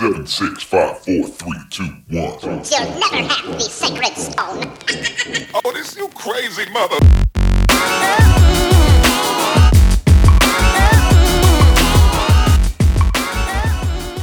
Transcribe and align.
Seven, 0.00 0.26
six, 0.26 0.62
five, 0.62 0.98
four, 1.00 1.28
three, 1.28 1.60
two, 1.68 1.84
one. 2.08 2.32
You'll 2.40 2.88
never 2.98 3.22
have 3.22 3.52
the 3.52 3.60
sacred 3.60 4.16
stone. 4.16 4.72
Oh, 5.62 5.72
this 5.74 5.94
you 5.94 6.08
crazy 6.14 6.64
mother. 6.72 6.96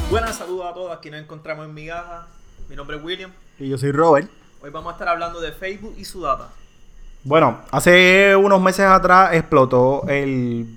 Buenas, 0.09 0.37
saludos 0.37 0.65
a 0.65 0.73
todos. 0.73 0.97
Aquí 0.97 1.11
nos 1.11 1.21
encontramos 1.21 1.67
en 1.67 1.75
Migaja. 1.75 2.25
Mi 2.69 2.75
nombre 2.75 2.97
es 2.97 3.03
William. 3.03 3.31
Y 3.59 3.69
yo 3.69 3.77
soy 3.77 3.91
Robert. 3.91 4.31
Hoy 4.63 4.71
vamos 4.71 4.89
a 4.89 4.93
estar 4.93 5.07
hablando 5.07 5.39
de 5.39 5.51
Facebook 5.51 5.93
y 5.95 6.05
su 6.05 6.21
data. 6.21 6.49
Bueno, 7.23 7.59
hace 7.69 8.35
unos 8.35 8.59
meses 8.59 8.87
atrás 8.87 9.35
explotó 9.35 10.07
el 10.07 10.76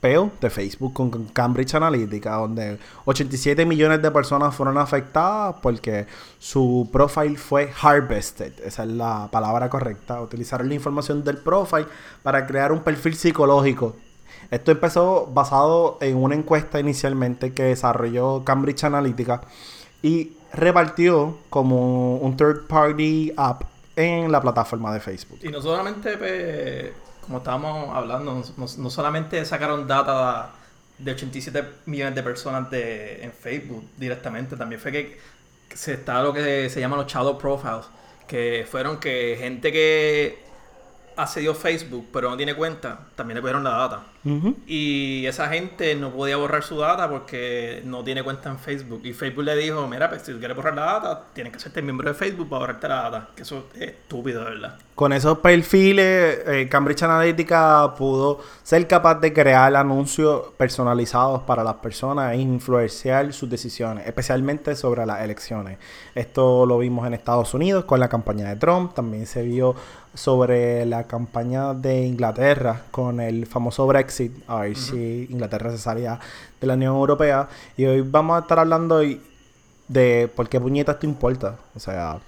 peo 0.00 0.30
de 0.40 0.50
Facebook 0.50 0.94
con 0.94 1.10
Cambridge 1.26 1.74
Analytica, 1.74 2.36
donde 2.36 2.78
87 3.04 3.66
millones 3.66 4.00
de 4.00 4.10
personas 4.10 4.54
fueron 4.54 4.78
afectadas 4.78 5.56
porque 5.62 6.06
su 6.38 6.88
profile 6.90 7.36
fue 7.36 7.70
harvested. 7.80 8.52
Esa 8.64 8.84
es 8.84 8.90
la 8.90 9.28
palabra 9.30 9.68
correcta. 9.68 10.20
Utilizaron 10.20 10.68
la 10.68 10.74
información 10.74 11.22
del 11.22 11.38
profile 11.38 11.86
para 12.22 12.46
crear 12.46 12.72
un 12.72 12.80
perfil 12.80 13.14
psicológico. 13.14 13.96
Esto 14.50 14.72
empezó 14.72 15.26
basado 15.26 15.98
en 16.00 16.16
una 16.16 16.34
encuesta 16.34 16.80
inicialmente 16.80 17.52
que 17.52 17.64
desarrolló 17.64 18.42
Cambridge 18.42 18.84
Analytica 18.84 19.42
y 20.02 20.32
repartió 20.52 21.38
como 21.50 22.16
un 22.16 22.36
third 22.36 22.66
party 22.66 23.32
app 23.36 23.62
en 23.94 24.32
la 24.32 24.40
plataforma 24.40 24.92
de 24.92 25.00
Facebook. 25.00 25.38
Y 25.42 25.48
no 25.48 25.60
solamente, 25.60 26.16
pues, 26.16 26.90
como 27.30 27.38
estábamos 27.38 27.96
hablando, 27.96 28.42
no, 28.56 28.66
no 28.76 28.90
solamente 28.90 29.44
sacaron 29.44 29.86
data 29.86 30.50
de 30.98 31.12
87 31.12 31.64
millones 31.86 32.16
de 32.16 32.24
personas 32.24 32.68
de, 32.72 33.22
en 33.22 33.32
Facebook 33.32 33.88
directamente, 33.96 34.56
también 34.56 34.80
fue 34.80 34.90
que 34.90 35.20
se 35.72 35.92
está 35.92 36.24
lo 36.24 36.32
que 36.32 36.68
se 36.68 36.80
llama 36.80 36.96
los 36.96 37.06
shadow 37.06 37.38
profiles, 37.38 37.86
que 38.26 38.66
fueron 38.68 38.98
que 38.98 39.36
gente 39.38 39.70
que 39.70 40.42
accedió 41.16 41.54
Facebook 41.54 42.06
pero 42.12 42.30
no 42.30 42.36
tiene 42.36 42.54
cuenta, 42.54 42.98
también 43.14 43.36
le 43.36 43.40
cogieron 43.40 43.64
la 43.64 43.70
data. 43.70 44.04
Y 44.66 45.24
esa 45.26 45.48
gente 45.48 45.94
no 45.94 46.10
podía 46.10 46.36
borrar 46.36 46.62
su 46.62 46.76
data 46.78 47.08
porque 47.08 47.82
no 47.86 48.04
tiene 48.04 48.22
cuenta 48.22 48.50
en 48.50 48.58
Facebook. 48.58 49.00
Y 49.04 49.14
Facebook 49.14 49.44
le 49.44 49.56
dijo, 49.56 49.86
mira, 49.88 50.10
pues 50.10 50.22
si 50.22 50.32
tú 50.32 50.38
quieres 50.38 50.56
borrar 50.56 50.74
la 50.74 50.84
data, 50.84 51.24
tienes 51.32 51.52
que 51.52 51.56
hacerte 51.56 51.80
miembro 51.80 52.10
de 52.10 52.14
Facebook 52.14 52.48
para 52.48 52.60
borrarte 52.60 52.88
la 52.88 52.94
data. 52.96 53.28
Que 53.34 53.42
eso 53.42 53.68
es 53.74 53.80
estúpido, 53.80 54.44
verdad. 54.44 54.78
Con 54.94 55.14
esos 55.14 55.38
perfiles, 55.38 56.40
eh, 56.46 56.68
Cambridge 56.70 57.02
Analytica 57.02 57.94
pudo 57.96 58.40
ser 58.62 58.86
capaz 58.86 59.14
de 59.14 59.32
crear 59.32 59.74
anuncios 59.74 60.48
personalizados 60.58 61.42
para 61.44 61.64
las 61.64 61.76
personas 61.76 62.34
e 62.34 62.36
influenciar 62.36 63.32
sus 63.32 63.48
decisiones, 63.48 64.06
especialmente 64.06 64.76
sobre 64.76 65.06
las 65.06 65.22
elecciones. 65.22 65.78
Esto 66.14 66.66
lo 66.66 66.78
vimos 66.78 67.06
en 67.06 67.14
Estados 67.14 67.54
Unidos 67.54 67.86
con 67.86 67.98
la 67.98 68.10
campaña 68.10 68.50
de 68.50 68.56
Trump, 68.56 68.92
también 68.92 69.26
se 69.26 69.42
vio 69.42 69.74
sobre 70.14 70.84
la 70.86 71.04
campaña 71.06 71.74
de 71.74 72.02
Inglaterra 72.02 72.82
con 72.90 73.20
el 73.20 73.46
famoso 73.46 73.86
Brexit, 73.86 74.32
a 74.48 74.60
ver 74.60 74.76
si 74.76 75.26
Inglaterra 75.30 75.70
se 75.70 75.78
salía 75.78 76.18
de 76.60 76.66
la 76.66 76.74
Unión 76.74 76.96
Europea. 76.96 77.48
Y 77.76 77.84
hoy 77.86 78.00
vamos 78.02 78.36
a 78.36 78.40
estar 78.40 78.58
hablando 78.58 78.96
hoy 78.96 79.20
de 79.88 80.30
por 80.34 80.48
qué 80.48 80.60
puñetas 80.60 80.96
esto 80.96 81.06
importa. 81.06 81.56
O 81.74 81.80
sea, 81.80 82.18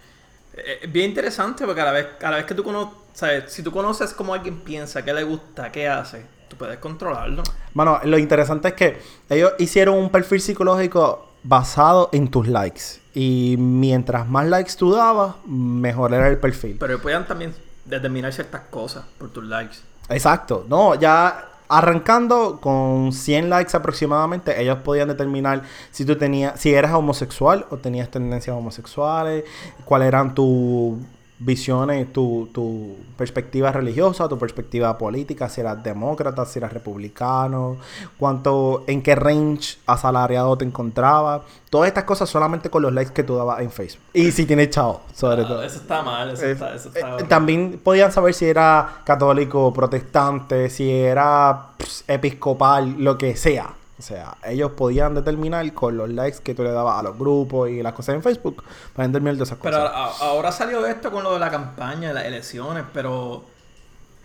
Eh, 0.55 0.81
Es 0.83 0.93
bien 0.93 1.11
interesante 1.11 1.65
porque 1.65 1.81
a 1.81 1.85
la 1.87 1.93
vez, 1.93 2.07
a 2.23 2.31
la 2.31 2.37
vez 2.37 2.47
que 2.47 2.55
tú 2.55 2.63
conoces, 2.63 3.45
si 3.49 3.63
tú 3.63 3.71
conoces 3.73 4.13
cómo 4.13 4.35
alguien 4.35 4.61
piensa, 4.61 5.03
qué 5.05 5.13
le 5.13 5.25
gusta, 5.25 5.73
qué 5.73 5.89
hace, 5.89 6.25
tú 6.49 6.57
puedes 6.57 6.79
controlarlo. 6.79 7.43
Bueno, 7.73 8.01
lo 8.05 8.19
interesante 8.19 8.69
es 8.69 8.75
que 8.75 8.99
ellos 9.31 9.53
hicieron 9.59 9.97
un 9.97 10.11
perfil 10.11 10.41
psicológico 10.41 11.29
basado 11.43 12.11
en 12.13 12.29
tus 12.29 12.47
likes. 12.49 13.01
Y 13.15 13.57
mientras 13.59 14.29
más 14.29 14.47
likes 14.47 14.73
tú 14.79 14.93
dabas, 14.93 15.35
mejor 15.47 16.15
era 16.15 16.29
el 16.29 16.39
perfil. 16.39 16.77
Pero 16.79 17.01
puedan 17.01 17.27
también 17.27 17.55
determinar 17.85 18.33
ciertas 18.33 18.63
cosas 18.71 19.05
por 19.19 19.31
tus 19.31 19.45
likes. 19.45 19.79
Exacto. 20.09 20.65
No, 20.69 20.95
ya 20.95 21.49
arrancando 21.69 22.61
con 22.61 23.13
100 23.13 23.49
likes 23.49 23.75
aproximadamente, 23.75 24.61
ellos 24.61 24.79
podían 24.85 25.09
determinar 25.09 25.63
si 25.91 26.05
tú 26.05 26.17
tenías, 26.17 26.61
si 26.61 26.75
eras 26.75 26.93
homosexual 26.93 27.67
o 27.71 27.79
tenías 27.79 28.11
tendencias 28.11 28.55
homosexuales, 28.55 29.45
cuáles 29.87 30.09
eran 30.09 30.35
tus 30.35 30.99
visiones, 31.45 32.13
tu, 32.13 32.49
tu 32.53 32.97
perspectiva 33.17 33.73
religiosa, 33.73 34.29
tu 34.29 34.39
perspectiva 34.39 34.97
política, 34.99 35.49
si 35.49 35.61
eras 35.61 35.83
demócrata, 35.83 36.45
si 36.47 36.59
eras 36.59 36.73
republicano, 36.73 37.77
cuánto, 38.19 38.85
en 38.87 39.03
qué 39.03 39.15
range 39.15 39.79
asalariado 39.87 40.57
te 40.57 40.65
encontrabas. 40.65 41.43
Todas 41.71 41.89
estas 41.89 42.05
cosas 42.05 42.29
solamente 42.29 42.71
con 42.71 42.83
los 42.83 42.93
likes 42.93 43.13
que 43.13 43.23
tú 43.25 43.37
dabas 43.37 43.61
en 43.61 43.71
Facebook. 43.71 44.03
Y 44.13 44.31
si 44.31 44.47
tienes 44.47 44.71
chavo, 44.71 45.01
sobre 45.15 45.43
Ah, 45.43 45.49
todo. 45.49 45.63
eso 45.63 45.77
está 45.77 46.03
mal, 46.03 46.31
eso 46.31 46.45
está, 46.47 46.75
eso 46.75 46.89
eh, 46.91 46.93
está 47.01 47.29
también 47.29 47.81
podían 47.83 48.13
saber 48.13 48.35
si 48.35 48.45
era 48.47 49.01
católico, 49.05 49.73
protestante, 49.73 50.69
si 50.71 50.91
era 50.91 51.69
pss, 51.79 52.05
episcopal, 52.09 52.95
lo 52.99 53.17
que 53.19 53.37
sea. 53.37 53.75
O 54.03 54.05
sea, 54.05 54.37
ellos 54.45 54.73
podían 54.73 55.15
determinar 55.15 55.73
con 55.75 55.97
los 55.97 56.09
likes 56.11 56.39
que 56.43 56.57
tú 56.57 56.65
le 56.65 56.73
dabas 56.73 56.99
a 56.99 57.05
los 57.05 57.17
grupos 57.17 57.71
y 57.71 57.81
las 57.85 57.93
cosas 57.93 58.17
en 58.17 58.23
Facebook, 58.25 58.65
para 58.97 59.07
determinar 59.07 59.37
de 59.37 59.45
esas 59.45 59.59
Pero 59.63 59.77
cosas. 59.79 59.93
a- 59.95 60.25
ahora 60.27 60.51
salió 60.51 60.85
esto 60.87 61.13
con 61.13 61.23
lo 61.23 61.33
de 61.35 61.39
la 61.39 61.49
campaña, 61.53 62.09
de 62.09 62.15
las 62.15 62.25
elecciones, 62.25 62.83
pero 62.93 63.45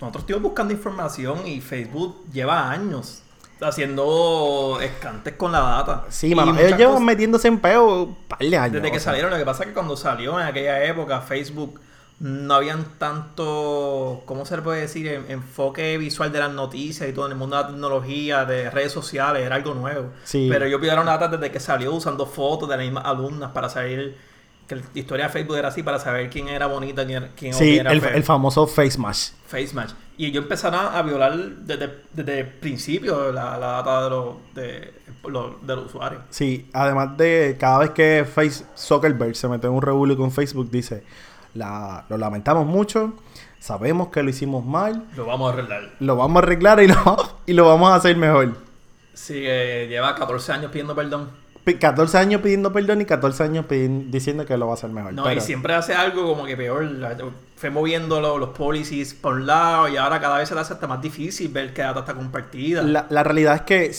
nosotros 0.02 0.24
estuvimos 0.24 0.42
buscando 0.50 0.74
información 0.74 1.46
y 1.46 1.62
Facebook 1.62 2.26
lleva 2.34 2.72
años 2.72 3.22
haciendo 3.62 4.80
escantes 4.82 5.36
con 5.36 5.52
la 5.52 5.60
data. 5.60 6.06
sí, 6.10 6.34
mano, 6.34 6.58
ellos 6.58 6.76
llevan 6.78 7.06
metiéndose 7.06 7.48
en 7.48 7.60
peo 7.60 8.04
un 8.06 8.16
par 8.28 8.40
de 8.40 8.58
años. 8.58 8.74
Desde 8.74 8.92
que 8.92 9.00
sea. 9.00 9.12
salieron, 9.12 9.30
lo 9.32 9.38
que 9.38 9.46
pasa 9.46 9.62
es 9.64 9.70
que 9.70 9.74
cuando 9.76 9.96
salió 9.96 10.40
en 10.40 10.48
aquella 10.48 10.84
época 10.86 11.22
Facebook 11.22 11.80
no 12.20 12.56
habían 12.56 12.84
tanto, 12.98 14.24
¿cómo 14.26 14.46
se 14.46 14.56
le 14.56 14.62
puede 14.64 14.82
decir? 14.82 15.08
En- 15.08 15.30
enfoque 15.30 15.98
visual 15.98 16.32
de 16.32 16.40
las 16.40 16.52
noticias 16.52 17.08
y 17.10 17.14
todo 17.14 17.26
en 17.28 17.34
el 17.34 17.38
mundo 17.38 17.56
de 17.58 17.64
la 17.64 17.68
tecnología, 17.70 18.46
de 18.46 18.70
redes 18.70 18.92
sociales, 18.92 19.44
era 19.46 19.56
algo 19.56 19.74
nuevo. 19.74 20.12
Sí. 20.24 20.48
Pero 20.52 20.66
ellos 20.66 20.80
pidieron 20.80 21.06
data 21.06 21.28
desde 21.28 21.52
que 21.52 21.60
salió 21.60 21.94
usando 21.94 22.26
fotos 22.26 22.68
de 22.70 22.78
las 22.78 22.86
mismas 22.86 23.06
alumnas 23.06 23.52
para 23.52 23.70
saber 23.70 24.16
que 24.68 24.76
la 24.76 24.82
historia 24.96 25.28
de 25.28 25.32
Facebook 25.32 25.58
era 25.58 25.70
así, 25.70 25.82
para 25.84 26.00
saber 26.00 26.30
quién 26.30 26.50
era 26.50 26.68
bonita, 26.68 27.06
quién, 27.06 27.24
era- 27.24 27.32
quién 27.36 27.54
Sí, 27.54 27.78
era 27.78 27.92
el, 27.92 28.02
feo. 28.02 28.10
el 28.16 28.24
famoso 28.24 28.68
face 28.68 28.98
mash. 28.98 29.30
Face 29.48 29.74
Match. 29.74 29.92
Y 30.18 30.26
ellos 30.26 30.44
empezaron 30.44 30.94
a 30.94 31.02
violar 31.04 31.38
desde, 31.38 32.00
desde 32.12 32.40
el 32.40 32.48
principio 32.48 33.32
la, 33.32 33.58
la 33.58 33.68
data 33.68 34.04
de 34.04 34.10
los, 34.10 34.36
de, 34.56 34.94
los- 35.30 35.66
de 35.66 35.76
los 35.76 35.86
usuarios. 35.86 36.24
Sí, 36.32 36.68
además 36.74 37.16
de 37.16 37.56
cada 37.58 37.78
vez 37.80 37.92
que 37.92 38.26
Face 38.30 38.66
Zuckerberg 38.76 39.36
se 39.38 39.48
mete 39.48 39.68
en 39.68 39.74
un 39.74 39.82
revuelo 39.82 40.18
con 40.18 40.32
Facebook, 40.32 40.70
dice, 40.70 41.04
la, 41.58 42.06
lo 42.10 42.18
lamentamos 42.18 42.66
mucho, 42.66 43.14
sabemos 43.60 44.10
que 44.10 44.24
lo 44.24 44.30
hicimos 44.30 44.66
mal, 44.66 45.06
Lo 45.16 45.26
vamos 45.26 45.50
a 45.50 45.54
arreglar. 45.54 45.90
lo 46.00 46.16
vamos 46.16 46.36
a 46.42 46.46
arreglar 46.46 46.82
y 46.82 46.88
lo, 46.88 47.18
y 47.46 47.54
lo 47.54 47.66
vamos 47.66 47.90
a 47.92 47.96
hacer 47.96 48.16
mejor. 48.18 48.56
Sí, 49.14 49.34
que 49.34 49.88
lleva 49.90 50.16
14 50.16 50.52
años 50.52 50.72
pidiendo 50.72 50.94
perdón. 50.96 51.30
Pi- 51.64 51.76
14 51.76 52.18
años 52.20 52.42
pidiendo 52.42 52.72
perdón 52.72 53.02
y 53.02 53.06
14 53.06 53.44
años 53.44 53.66
pidin- 53.68 54.10
diciendo 54.10 54.46
que 54.46 54.56
lo 54.58 54.68
va 54.68 54.74
a 54.74 54.76
hacer 54.76 54.90
mejor. 54.92 55.14
No, 55.14 55.24
pero- 55.24 55.38
y 55.38 55.42
siempre 55.42 55.74
hace 55.74 55.94
algo 55.96 56.26
como 56.28 56.46
que 56.46 56.56
peor. 56.56 56.88
Fue 57.58 57.70
moviendo 57.72 58.22
lo- 58.22 58.38
los 58.38 58.50
policies 58.50 59.14
por 59.16 59.34
un 59.34 59.48
lado 59.48 59.88
y 59.90 59.98
ahora 59.98 60.22
cada 60.22 60.38
vez 60.38 60.48
se 60.48 60.56
le 60.56 60.62
hace 60.62 60.74
hasta 60.74 60.86
más 60.88 61.02
difícil 61.02 61.50
ver 61.52 61.74
que 61.74 61.82
data 61.82 62.02
está 62.02 62.14
compartida. 62.14 62.84
La, 62.84 63.08
la 63.10 63.24
realidad 63.24 63.56
es 63.56 63.62
que 63.64 63.92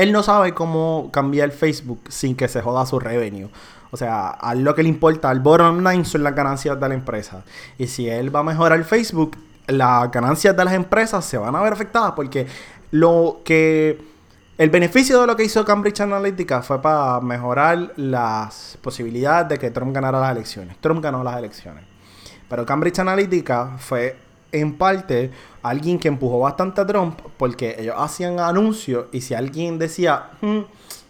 él 0.00 0.12
no 0.12 0.22
sabe 0.22 0.54
cómo 0.54 1.10
cambiar 1.12 1.50
Facebook 1.50 2.00
sin 2.08 2.36
que 2.36 2.46
se 2.48 2.62
joda 2.62 2.86
su 2.86 2.98
revenue. 3.00 3.48
O 3.90 3.96
sea, 3.96 4.30
a 4.30 4.54
lo 4.54 4.74
que 4.74 4.82
le 4.82 4.88
importa, 4.88 5.30
al 5.30 5.40
bottom 5.40 5.84
line 5.84 6.04
son 6.04 6.22
las 6.22 6.34
ganancias 6.34 6.78
de 6.78 6.88
la 6.88 6.94
empresa. 6.94 7.44
Y 7.78 7.86
si 7.86 8.08
él 8.08 8.34
va 8.34 8.40
a 8.40 8.42
mejorar 8.42 8.82
Facebook, 8.84 9.36
las 9.66 10.10
ganancias 10.10 10.56
de 10.56 10.64
las 10.64 10.74
empresas 10.74 11.24
se 11.24 11.38
van 11.38 11.54
a 11.54 11.62
ver 11.62 11.72
afectadas 11.72 12.12
porque 12.12 12.46
lo 12.90 13.40
que... 13.44 14.16
El 14.58 14.70
beneficio 14.70 15.20
de 15.20 15.26
lo 15.26 15.36
que 15.36 15.44
hizo 15.44 15.62
Cambridge 15.66 16.00
Analytica 16.00 16.62
fue 16.62 16.80
para 16.80 17.20
mejorar 17.20 17.92
las 17.96 18.78
posibilidades 18.80 19.50
de 19.50 19.58
que 19.58 19.70
Trump 19.70 19.94
ganara 19.94 20.18
las 20.18 20.30
elecciones. 20.30 20.78
Trump 20.80 21.02
ganó 21.02 21.22
las 21.22 21.36
elecciones. 21.36 21.84
Pero 22.48 22.64
Cambridge 22.64 22.98
Analytica 22.98 23.72
fue 23.76 24.16
en 24.52 24.78
parte 24.78 25.30
alguien 25.62 25.98
que 25.98 26.08
empujó 26.08 26.40
bastante 26.40 26.80
a 26.80 26.86
Trump 26.86 27.20
porque 27.36 27.76
ellos 27.78 27.96
hacían 27.98 28.40
anuncios 28.40 29.06
y 29.12 29.20
si 29.20 29.34
alguien 29.34 29.78
decía, 29.78 30.30
"Hmm, 30.40 30.60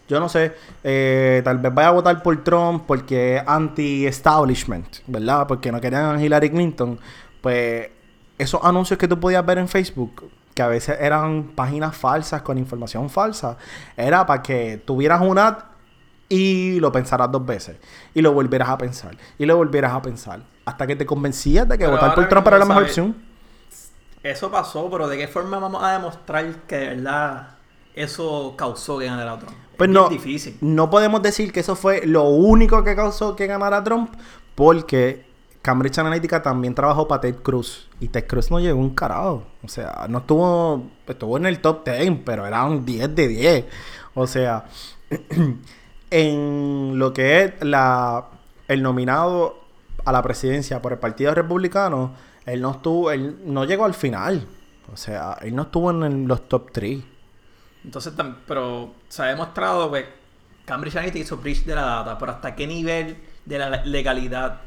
yo 0.07 0.19
no 0.19 0.29
sé, 0.29 0.55
eh, 0.83 1.41
tal 1.43 1.57
vez 1.57 1.73
vaya 1.73 1.89
a 1.89 1.91
votar 1.91 2.23
por 2.23 2.43
Trump 2.43 2.83
porque 2.87 3.37
es 3.37 3.43
anti-establishment, 3.45 4.99
¿verdad? 5.07 5.47
Porque 5.47 5.71
no 5.71 5.81
querían 5.81 6.15
a 6.15 6.23
Hillary 6.23 6.49
Clinton, 6.49 6.99
pues 7.41 7.89
esos 8.37 8.63
anuncios 8.63 8.97
que 8.97 9.07
tú 9.07 9.19
podías 9.19 9.45
ver 9.45 9.57
en 9.57 9.67
Facebook, 9.67 10.29
que 10.53 10.61
a 10.61 10.67
veces 10.67 10.97
eran 10.99 11.51
páginas 11.55 11.95
falsas 11.95 12.41
con 12.41 12.57
información 12.57 13.09
falsa, 13.09 13.57
era 13.95 14.25
para 14.25 14.41
que 14.41 14.81
tuvieras 14.85 15.21
un 15.21 15.37
ad 15.37 15.57
y 16.29 16.79
lo 16.79 16.91
pensaras 16.91 17.31
dos 17.31 17.45
veces. 17.45 17.77
Y 18.13 18.21
lo 18.21 18.33
volvieras 18.33 18.69
a 18.69 18.77
pensar. 18.77 19.15
Y 19.37 19.45
lo 19.45 19.55
volvieras 19.55 19.93
a 19.93 20.01
pensar. 20.01 20.41
Hasta 20.65 20.85
que 20.87 20.95
te 20.95 21.05
convencías 21.05 21.67
de 21.67 21.77
que 21.77 21.85
Pero 21.85 21.91
votar 21.91 22.15
por 22.15 22.27
Trump 22.27 22.47
era 22.47 22.57
la 22.57 22.65
mejor 22.65 22.83
opción. 22.83 23.15
Eso 24.23 24.51
pasó, 24.51 24.89
pero 24.89 25.07
¿de 25.07 25.17
qué 25.17 25.27
forma 25.27 25.57
vamos 25.59 25.81
a 25.81 25.93
demostrar 25.93 26.53
que 26.67 26.75
de 26.75 26.87
verdad 26.95 27.56
eso 27.97 28.53
causó 28.57 28.97
que 28.99 29.05
ganara 29.05 29.37
Trump. 29.39 29.55
Pues 29.77 29.89
es 29.89 29.93
no, 29.93 30.09
difícil. 30.09 30.57
no 30.61 30.89
podemos 30.89 31.21
decir 31.21 31.51
que 31.51 31.59
eso 31.59 31.75
fue 31.75 32.05
lo 32.05 32.23
único 32.29 32.83
que 32.83 32.95
causó 32.95 33.35
que 33.35 33.45
ganara 33.47 33.83
Trump, 33.83 34.11
porque 34.55 35.25
Cambridge 35.61 35.97
Analytica 35.99 36.41
también 36.41 36.73
trabajó 36.73 37.07
para 37.07 37.21
Ted 37.21 37.35
Cruz. 37.43 37.87
Y 37.99 38.07
Ted 38.07 38.25
Cruz 38.27 38.49
no 38.49 38.59
llegó 38.59 38.79
un 38.79 38.91
carajo. 38.95 39.43
O 39.63 39.67
sea, 39.67 40.07
no 40.09 40.19
estuvo, 40.19 40.87
estuvo 41.05 41.37
en 41.37 41.45
el 41.45 41.59
top 41.59 41.85
10, 41.85 42.19
pero 42.25 42.45
era 42.47 42.63
un 42.65 42.85
10 42.85 43.13
de 43.15 43.27
10. 43.27 43.65
O 44.15 44.25
sea, 44.25 44.65
en 46.09 46.97
lo 46.99 47.13
que 47.13 47.43
es 47.43 47.53
la, 47.63 48.27
el 48.67 48.81
nominado 48.81 49.59
a 50.05 50.11
la 50.11 50.21
presidencia 50.21 50.81
por 50.81 50.93
el 50.93 50.99
Partido 50.99 51.33
Republicano, 51.33 52.13
él 52.45 52.61
no 52.61 52.71
estuvo, 52.71 53.11
él 53.11 53.37
no 53.45 53.65
llegó 53.65 53.85
al 53.85 53.93
final. 53.93 54.47
O 54.91 54.95
sea, 54.97 55.37
él 55.41 55.53
no 55.55 55.63
estuvo 55.63 55.91
en 55.91 56.03
el- 56.03 56.23
los 56.25 56.47
top 56.47 56.71
3. 56.71 57.03
Entonces, 57.87 58.13
pero 58.45 58.95
se 59.07 59.21
ha 59.21 59.27
demostrado 59.27 59.89
que 59.93 60.05
Cambridge 60.65 60.97
Analytica 60.97 61.23
hizo 61.23 61.37
breach 61.37 61.63
de 61.63 61.73
la 61.73 61.83
data, 61.83 62.17
pero 62.17 62.33
hasta 62.33 62.53
qué 62.53 62.67
nivel 62.67 63.17
de 63.45 63.57
la 63.57 63.85
legalidad. 63.85 64.59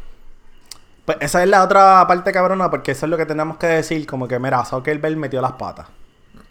Pues 1.05 1.19
esa 1.20 1.43
es 1.43 1.49
la 1.50 1.62
otra 1.62 2.02
parte 2.08 2.32
cabrona, 2.32 2.70
porque 2.70 2.93
eso 2.93 3.05
es 3.05 3.11
lo 3.11 3.19
que 3.19 3.26
tenemos 3.26 3.58
que 3.58 3.67
decir, 3.67 4.06
como 4.06 4.26
que, 4.26 4.38
mira, 4.38 4.64
Zuckerberg 4.64 5.19
metió 5.19 5.43
las 5.43 5.52
patas. 5.52 5.88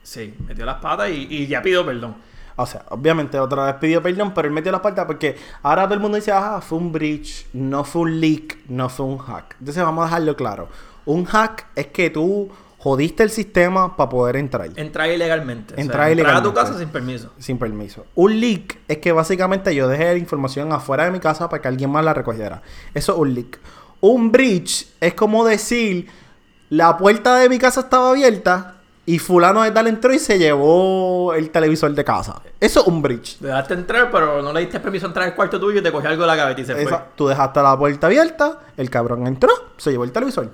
Sí, 0.03 0.35
metió 0.47 0.63
las 0.63 0.75
patas 0.75 1.09
y, 1.09 1.25
y 1.27 1.47
ya 1.47 1.59
pidió 1.63 1.83
perdón. 1.83 2.17
O 2.55 2.67
sea, 2.67 2.85
obviamente 2.89 3.39
otra 3.39 3.65
vez 3.65 3.75
pidió 3.81 4.03
perdón, 4.03 4.31
pero 4.35 4.47
él 4.47 4.53
metió 4.53 4.71
las 4.71 4.81
patas 4.81 5.07
porque 5.07 5.39
ahora 5.63 5.85
todo 5.85 5.95
el 5.95 6.01
mundo 6.01 6.17
dice, 6.17 6.31
ajá, 6.31 6.61
fue 6.61 6.77
un 6.77 6.91
breach, 6.91 7.47
no 7.53 7.83
fue 7.83 8.03
un 8.03 8.21
leak, 8.21 8.59
no 8.67 8.89
fue 8.89 9.07
un 9.07 9.17
hack. 9.17 9.55
Entonces 9.59 9.83
vamos 9.83 10.03
a 10.03 10.05
dejarlo 10.05 10.35
claro. 10.35 10.69
Un 11.05 11.25
hack 11.25 11.65
es 11.75 11.87
que 11.87 12.11
tú 12.11 12.51
jodiste 12.79 13.23
el 13.23 13.29
sistema 13.29 13.95
para 13.95 14.09
poder 14.09 14.37
entrar. 14.37 14.69
Entrar 14.75 15.09
ilegalmente. 15.09 15.73
o 15.73 15.75
sea, 15.75 15.83
Entrar 15.83 16.09
entrar 16.11 16.27
a 16.35 16.41
tu 16.41 16.49
ilegalmente. 16.49 16.61
casa 16.71 16.79
sin 16.79 16.89
permiso. 16.89 17.29
Sin 17.37 17.57
permiso. 17.57 18.05
Un 18.15 18.39
leak 18.39 18.79
es 18.87 18.97
que 18.99 19.11
básicamente 19.11 19.75
yo 19.75 19.87
dejé 19.87 20.05
la 20.13 20.17
información 20.17 20.71
afuera 20.73 21.05
de 21.05 21.11
mi 21.11 21.19
casa 21.19 21.49
para 21.49 21.61
que 21.61 21.67
alguien 21.67 21.91
más 21.91 22.03
la 22.05 22.13
recogiera. 22.13 22.61
Eso 22.93 23.13
es 23.13 23.19
un 23.19 23.33
leak. 23.35 23.59
Un 24.01 24.31
breach 24.31 24.87
es 25.01 25.13
como 25.13 25.45
decir, 25.45 26.07
la 26.69 26.97
puerta 26.97 27.35
de 27.37 27.49
mi 27.49 27.59
casa 27.59 27.81
estaba 27.81 28.11
abierta 28.11 28.75
y 29.05 29.19
fulano 29.19 29.63
de 29.63 29.71
tal 29.71 29.87
entró 29.87 30.13
y 30.13 30.19
se 30.19 30.37
llevó 30.37 31.33
el 31.33 31.49
televisor 31.49 31.93
de 31.93 32.03
casa. 32.05 32.41
Eso 32.61 32.81
es 32.81 32.87
un 32.87 33.01
breach. 33.01 33.39
Dejaste 33.39 33.73
entrar, 33.73 34.09
pero 34.11 34.41
no 34.41 34.53
le 34.53 34.61
diste 34.61 34.79
permiso 34.79 35.07
a 35.07 35.09
entrar 35.09 35.27
al 35.27 35.35
cuarto 35.35 35.59
tuyo 35.59 35.79
y 35.79 35.83
te 35.83 35.91
cogió 35.91 36.09
algo 36.09 36.21
de 36.21 36.27
la 36.27 36.37
cabeza 36.37 36.61
y 36.61 36.65
se 36.65 36.81
Esa- 36.83 36.89
fue. 36.97 37.07
tú 37.15 37.27
dejaste 37.27 37.61
la 37.61 37.77
puerta 37.77 38.07
abierta, 38.07 38.59
el 38.77 38.89
cabrón 38.89 39.25
entró, 39.27 39.49
se 39.77 39.91
llevó 39.91 40.03
el 40.05 40.11
televisor. 40.11 40.49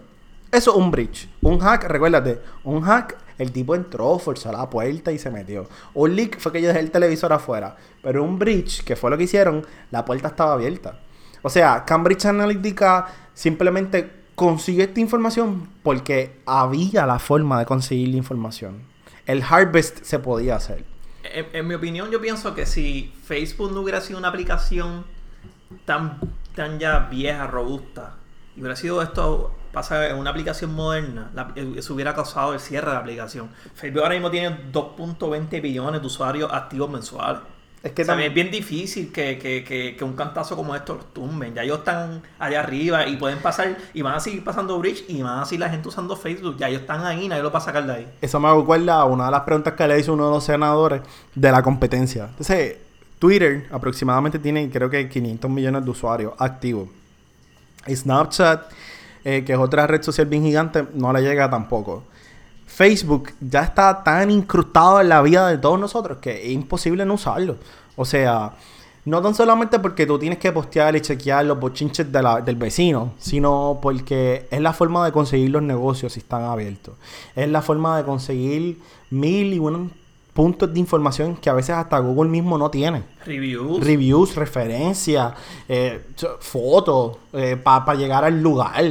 Eso 0.55 0.71
es 0.71 0.77
un 0.77 0.89
breach. 0.89 1.27
Un 1.41 1.59
hack, 1.59 1.83
recuérdate, 1.83 2.41
un 2.63 2.81
hack, 2.81 3.17
el 3.37 3.51
tipo 3.51 3.75
entró, 3.75 4.17
forzó 4.19 4.53
la 4.53 4.69
puerta 4.69 5.11
y 5.11 5.19
se 5.19 5.29
metió. 5.29 5.67
Un 5.93 6.15
leak 6.15 6.39
fue 6.39 6.53
que 6.53 6.61
yo 6.61 6.69
dejé 6.69 6.79
el 6.79 6.91
televisor 6.91 7.33
afuera. 7.33 7.75
Pero 8.01 8.23
un 8.23 8.39
breach, 8.39 8.85
que 8.85 8.95
fue 8.95 9.09
lo 9.09 9.17
que 9.17 9.25
hicieron, 9.25 9.65
la 9.91 10.05
puerta 10.05 10.29
estaba 10.29 10.53
abierta. 10.53 11.01
O 11.41 11.49
sea, 11.49 11.83
Cambridge 11.83 12.25
Analytica 12.25 13.05
simplemente 13.33 14.09
consiguió 14.33 14.85
esta 14.85 15.01
información 15.01 15.67
porque 15.83 16.39
había 16.45 17.05
la 17.05 17.19
forma 17.19 17.59
de 17.59 17.65
conseguir 17.65 18.07
la 18.07 18.17
información. 18.17 18.83
El 19.25 19.43
harvest 19.43 20.05
se 20.05 20.19
podía 20.19 20.55
hacer. 20.55 20.85
En, 21.33 21.47
en 21.51 21.67
mi 21.67 21.73
opinión, 21.73 22.11
yo 22.11 22.21
pienso 22.21 22.55
que 22.55 22.65
si 22.65 23.13
Facebook 23.25 23.73
no 23.73 23.81
hubiera 23.81 23.99
sido 23.99 24.19
una 24.19 24.29
aplicación 24.29 25.03
tan, 25.83 26.21
tan 26.55 26.79
ya 26.79 27.09
vieja, 27.11 27.45
robusta, 27.45 28.15
y 28.55 28.61
hubiera 28.61 28.77
sido 28.77 29.01
esto, 29.01 29.53
pasa 29.75 30.09
en 30.09 30.15
una 30.17 30.31
aplicación 30.31 30.73
moderna, 30.73 31.29
la- 31.35 31.53
eso 31.77 31.93
hubiera 31.93 32.15
causado 32.15 32.53
el 32.53 32.59
cierre 32.59 32.87
de 32.87 32.93
la 32.93 32.99
aplicación. 33.01 33.49
Facebook 33.75 34.01
ahora 34.01 34.15
mismo 34.15 34.31
tiene 34.31 34.57
2.20 34.71 35.61
billones 35.61 36.01
de 36.01 36.07
usuarios 36.07 36.51
activos 36.51 36.89
mensuales. 36.89 37.41
Es 37.83 37.91
que 37.91 38.01
O 38.01 38.05
sea, 38.05 38.15
tam- 38.15 38.21
es 38.25 38.33
bien 38.33 38.49
difícil 38.49 39.11
que, 39.11 39.37
que, 39.37 39.63
que, 39.63 39.95
que 39.95 40.03
un 40.03 40.13
cantazo 40.15 40.55
como 40.55 40.75
esto 40.75 40.95
los 40.95 41.13
tumben. 41.13 41.53
Ya 41.53 41.61
ellos 41.61 41.77
están 41.79 42.23
allá 42.39 42.61
arriba 42.61 43.05
y 43.07 43.15
pueden 43.17 43.37
pasar, 43.37 43.77
y 43.93 44.01
van 44.01 44.15
a 44.15 44.19
seguir 44.19 44.43
pasando 44.43 44.79
Bridge, 44.79 45.03
y 45.07 45.21
van 45.21 45.41
a 45.41 45.45
seguir 45.45 45.59
la 45.59 45.69
gente 45.69 45.87
usando 45.89 46.15
Facebook. 46.15 46.57
Ya 46.57 46.67
ellos 46.67 46.81
están 46.81 47.05
ahí, 47.05 47.27
nadie 47.27 47.43
lo 47.43 47.51
va 47.51 47.59
a 47.59 47.61
sacar 47.61 47.85
de 47.85 47.93
ahí. 47.93 48.07
Eso 48.21 48.39
me 48.39 48.51
recuerda 48.51 48.95
a 49.01 49.05
una 49.05 49.25
de 49.25 49.31
las 49.31 49.41
preguntas 49.41 49.75
que 49.75 49.87
le 49.87 49.99
hizo 49.99 50.13
uno 50.13 50.25
de 50.25 50.31
los 50.31 50.43
senadores 50.43 51.01
de 51.35 51.51
la 51.51 51.61
competencia. 51.61 52.25
Entonces, 52.31 52.77
Twitter 53.19 53.67
aproximadamente 53.71 54.39
tiene, 54.39 54.67
creo 54.71 54.89
que 54.89 55.07
500 55.07 55.51
millones 55.51 55.85
de 55.85 55.89
usuarios 55.91 56.33
activos. 56.39 56.89
Snapchat, 57.87 58.63
eh, 59.25 59.43
que 59.45 59.51
es 59.53 59.59
otra 59.59 59.85
red 59.87 60.01
social 60.01 60.27
bien 60.27 60.43
gigante, 60.43 60.85
no 60.93 61.11
le 61.11 61.21
llega 61.21 61.49
tampoco. 61.49 62.03
Facebook 62.65 63.31
ya 63.41 63.63
está 63.63 64.03
tan 64.03 64.31
incrustado 64.31 65.01
en 65.01 65.09
la 65.09 65.21
vida 65.21 65.47
de 65.49 65.57
todos 65.57 65.79
nosotros 65.79 66.17
que 66.19 66.45
es 66.45 66.51
imposible 66.51 67.05
no 67.05 67.13
usarlo. 67.15 67.57
O 67.95 68.05
sea, 68.05 68.53
no 69.05 69.21
tan 69.21 69.35
solamente 69.35 69.79
porque 69.79 70.05
tú 70.05 70.17
tienes 70.17 70.39
que 70.39 70.51
postear 70.51 70.95
y 70.95 71.01
chequear 71.01 71.45
los 71.45 71.59
bochinches 71.59 72.11
de 72.11 72.21
la- 72.23 72.41
del 72.41 72.55
vecino, 72.55 73.13
sino 73.19 73.79
porque 73.81 74.47
es 74.49 74.59
la 74.61 74.73
forma 74.73 75.05
de 75.05 75.11
conseguir 75.11 75.51
los 75.51 75.61
negocios 75.61 76.13
si 76.13 76.19
están 76.21 76.41
abiertos. 76.43 76.95
Es 77.35 77.47
la 77.47 77.61
forma 77.61 77.97
de 77.97 78.03
conseguir 78.03 78.79
mil 79.11 79.53
y 79.53 79.59
un 79.59 79.91
puntos 80.33 80.73
de 80.73 80.79
información 80.81 81.37
que 81.37 81.49
a 81.49 81.53
veces 81.53 81.69
hasta 81.77 81.97
Google 81.99 82.29
mismo 82.29 82.57
no 82.57 82.69
tiene. 82.69 83.03
Reviews. 83.25 83.81
Reviews, 83.81 84.35
referencias, 84.35 85.31
eh, 85.69 86.01
fotos, 86.41 87.17
para 87.63 87.93
llegar 87.95 88.25
al 88.25 88.41
lugar. 88.41 88.83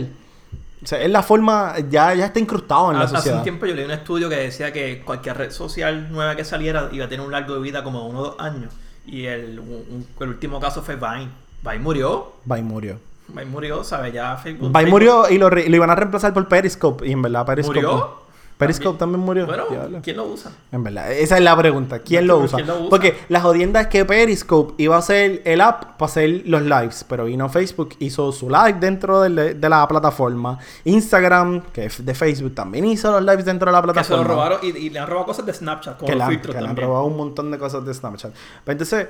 O 0.85 0.87
sea, 0.87 1.01
es 1.01 1.11
la 1.11 1.23
forma, 1.23 1.75
ya, 1.91 2.15
ya 2.15 2.27
está 2.27 2.39
incrustado 2.39 2.93
en 2.93 2.99
la 2.99 3.05
Hace 3.05 3.17
sociedad. 3.17 3.39
un 3.39 3.43
tiempo 3.43 3.65
yo 3.67 3.75
leí 3.75 3.85
un 3.87 3.91
estudio 3.91 4.29
que 4.29 4.37
decía 4.37 4.71
que 4.73 5.03
cualquier 5.03 5.39
red 5.39 5.51
social 5.51 6.13
nueva 6.13 6.37
que 6.37 6.45
saliera 6.45 6.89
iba 6.93 7.07
a 7.07 7.09
tener 7.09 7.25
un 7.25 7.33
largo 7.33 7.55
de 7.55 7.61
vida 7.61 7.83
como 7.83 8.07
uno 8.07 8.19
o 8.21 8.23
dos 8.25 8.37
años. 8.39 8.73
Y 9.07 9.25
el, 9.25 9.59
un- 9.61 10.07
el 10.21 10.29
último 10.29 10.61
caso 10.61 10.83
fue 10.83 10.97
Vine. 10.97 11.29
Vine 11.63 11.79
murió. 11.79 12.33
Bye 12.45 12.63
murió. 12.63 12.99
Vine 13.29 13.47
murió, 13.47 13.83
¿sabes? 13.85 14.13
Ya 14.13 14.37
Facebook. 14.37 14.71
Facebook- 14.73 14.91
murió 14.91 15.31
y 15.31 15.39
lo, 15.39 15.49
re- 15.49 15.69
lo 15.69 15.77
iban 15.77 15.89
a 15.91 15.95
reemplazar 15.95 16.35
por 16.35 16.47
Periscope. 16.49 17.07
Y 17.09 17.13
en 17.13 17.23
verdad 17.23 17.47
Periscope... 17.47 17.81
¿Murió? 17.81 18.24
Periscope 18.57 18.99
también, 18.99 19.21
murió. 19.21 19.47
Bueno. 19.47 19.65
¿quién 20.03 20.17
lo 20.17 20.27
usa? 20.27 20.53
En 20.71 20.85
verdad, 20.85 21.11
esa 21.13 21.37
es 21.37 21.43
la 21.43 21.57
pregunta. 21.57 21.99
¿Quién 21.99 22.27
No, 22.27 22.35
lo 22.35 22.45
usa? 22.45 22.57
¿quién 22.57 22.69
lo 22.69 22.77
usa? 22.79 22.89
Porque 22.91 23.19
la 23.29 23.41
jodienda 23.41 23.81
es 23.81 23.87
que 23.89 24.05
Periscope 24.05 24.81
iba 24.83 24.97
a 24.97 25.03
ser 25.03 25.43
el 25.45 25.61
app 25.61 25.97
para 25.99 26.07
hacer 26.07 26.43
los 26.47 26.63
lives, 26.63 27.05
pero 27.09 27.25
vino 27.25 27.49
Facebook, 27.49 27.97
hizo 27.99 28.31
su 28.31 28.49
live 28.49 28.75
dentro 28.81 29.21
de, 29.23 29.55
la 29.69 29.89
plataforma. 29.89 30.59
Instagram, 30.85 31.63
que 31.73 31.87
es 31.87 32.05
de 32.05 32.15
Facebook, 32.15 32.55
también 32.55 32.85
hizo 32.85 33.11
los 33.11 33.23
lives 33.23 33.45
dentro 33.45 33.67
de 33.71 33.73
la 33.73 33.83
Que 33.83 33.89
se 33.89 33.93
plataforma. 33.93 34.23
lo 34.23 34.29
robaron 34.29 34.59
y, 34.63 34.69
y 34.69 34.91
le 34.91 34.99
han 35.01 35.09
robado 35.09 35.27
cosas 35.27 35.47
de 35.47 35.53
Snapchat, 35.53 35.99
como 35.99 36.09
que, 36.09 36.15
los 36.17 36.29
filtros 36.29 36.55
que 36.55 36.61
le 36.61 36.69
han 36.69 36.75
también. 36.75 36.89
robado 36.89 37.07
un 37.07 37.17
montón 37.17 37.51
de 37.51 37.59
cosas 37.59 37.85
de 37.85 37.93
Snapchat. 37.93 38.33
Pero 38.65 38.73
entonces, 38.73 39.09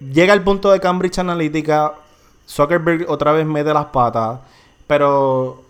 llega 0.00 0.34
el 0.34 0.42
punto 0.42 0.70
de 0.72 0.80
Cambridge 0.80 1.18
Analytica, 1.18 1.92
Zuckerberg 2.48 3.08
otra 3.08 3.32
vez 3.32 3.46
mete 3.46 3.72
las 3.72 3.86
patas, 3.86 4.40
pero 4.86 5.62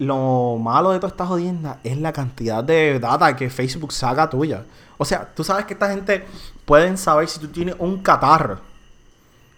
lo 0.00 0.56
malo 0.56 0.92
de 0.92 0.98
toda 0.98 1.10
esta 1.10 1.26
jodienda 1.26 1.78
es 1.84 1.98
la 1.98 2.10
cantidad 2.10 2.64
de 2.64 2.98
data 2.98 3.36
que 3.36 3.50
Facebook 3.50 3.92
saca 3.92 4.30
tuya. 4.30 4.64
O 4.96 5.04
sea, 5.04 5.30
tú 5.34 5.44
sabes 5.44 5.66
que 5.66 5.74
esta 5.74 5.90
gente 5.90 6.24
pueden 6.64 6.96
saber 6.96 7.28
si 7.28 7.38
tú 7.38 7.48
tienes 7.48 7.76
un 7.78 7.98
catarro 7.98 8.60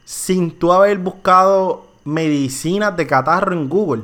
sin 0.04 0.58
tú 0.58 0.72
haber 0.72 0.98
buscado 0.98 1.86
medicinas 2.04 2.96
de 2.96 3.06
catarro 3.06 3.52
en 3.52 3.68
Google. 3.68 4.02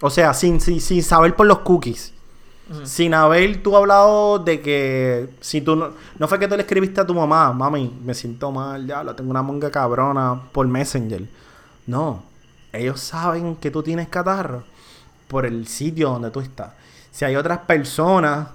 O 0.00 0.10
sea, 0.10 0.32
sin, 0.32 0.60
sin, 0.60 0.80
sin 0.80 1.02
saber 1.02 1.34
por 1.34 1.46
los 1.46 1.58
cookies. 1.58 2.12
Sin 2.84 3.12
haber 3.12 3.60
tú 3.64 3.76
hablado 3.76 4.38
de 4.38 4.60
que 4.60 5.28
si 5.40 5.60
tú 5.60 5.74
no, 5.74 5.90
no 6.20 6.28
fue 6.28 6.38
que 6.38 6.46
tú 6.46 6.54
le 6.54 6.62
escribiste 6.62 7.00
a 7.00 7.06
tu 7.06 7.14
mamá, 7.14 7.52
mami, 7.52 7.92
me 8.04 8.14
siento 8.14 8.52
mal, 8.52 8.86
ya, 8.86 9.02
lo 9.02 9.16
tengo 9.16 9.30
una 9.30 9.42
monga 9.42 9.72
cabrona 9.72 10.40
por 10.52 10.68
Messenger. 10.68 11.28
No, 11.84 12.22
ellos 12.72 13.00
saben 13.00 13.56
que 13.56 13.72
tú 13.72 13.82
tienes 13.82 14.08
catarro 14.08 14.62
por 15.28 15.46
el 15.46 15.66
sitio 15.66 16.10
donde 16.10 16.30
tú 16.30 16.40
estás. 16.40 16.70
Si 17.10 17.24
hay 17.24 17.36
otras 17.36 17.58
personas 17.60 18.48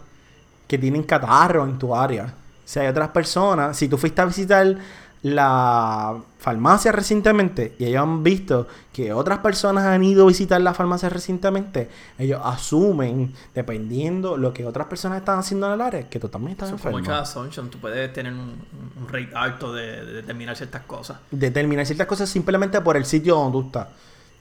que 0.68 0.78
tienen 0.78 1.04
catarro 1.04 1.64
en 1.66 1.78
tu 1.78 1.96
área, 1.96 2.34
si 2.64 2.80
hay 2.80 2.88
otras 2.88 3.10
personas, 3.10 3.76
si 3.76 3.88
tú 3.90 3.98
fuiste 3.98 4.22
a 4.22 4.26
visitar 4.26 4.78
la 5.24 6.16
farmacia 6.40 6.92
recientemente 6.92 7.76
y 7.78 7.86
ellos 7.86 8.02
han 8.02 8.24
visto 8.24 8.68
que 8.92 9.14
otras 9.14 9.38
personas 9.40 9.84
han 9.86 10.04
ido 10.04 10.24
a 10.24 10.28
visitar 10.28 10.60
la 10.62 10.74
farmacia 10.74 11.10
recientemente, 11.10 11.90
ellos 12.18 12.42
asumen, 12.44 13.34
dependiendo 13.54 14.36
lo 14.38 14.52
que 14.52 14.66
otras 14.66 14.88
personas 14.88 15.20
están 15.20 15.38
haciendo 15.40 15.68
en 15.68 15.74
el 15.74 15.82
área, 15.82 16.10
que 16.10 16.20
tú 16.20 16.28
también 16.28 16.54
estás 16.54 16.70
Eso 16.70 16.78
enfermo. 16.78 16.98
mucha 16.98 17.20
assumption. 17.20 17.70
Tú 17.70 17.78
puedes 17.78 18.12
tener 18.14 18.34
un, 18.34 18.56
un 19.00 19.08
rate 19.10 19.30
alto 19.36 19.74
de, 19.74 20.04
de 20.04 20.14
determinar 20.14 20.56
ciertas 20.56 20.82
cosas. 20.84 21.20
Determinar 21.30 21.86
ciertas 21.86 22.08
cosas 22.08 22.30
simplemente 22.30 22.82
por 22.82 22.98
el 22.98 23.06
sitio 23.06 23.36
donde 23.36 23.60
tú 23.60 23.66
estás. 23.68 23.88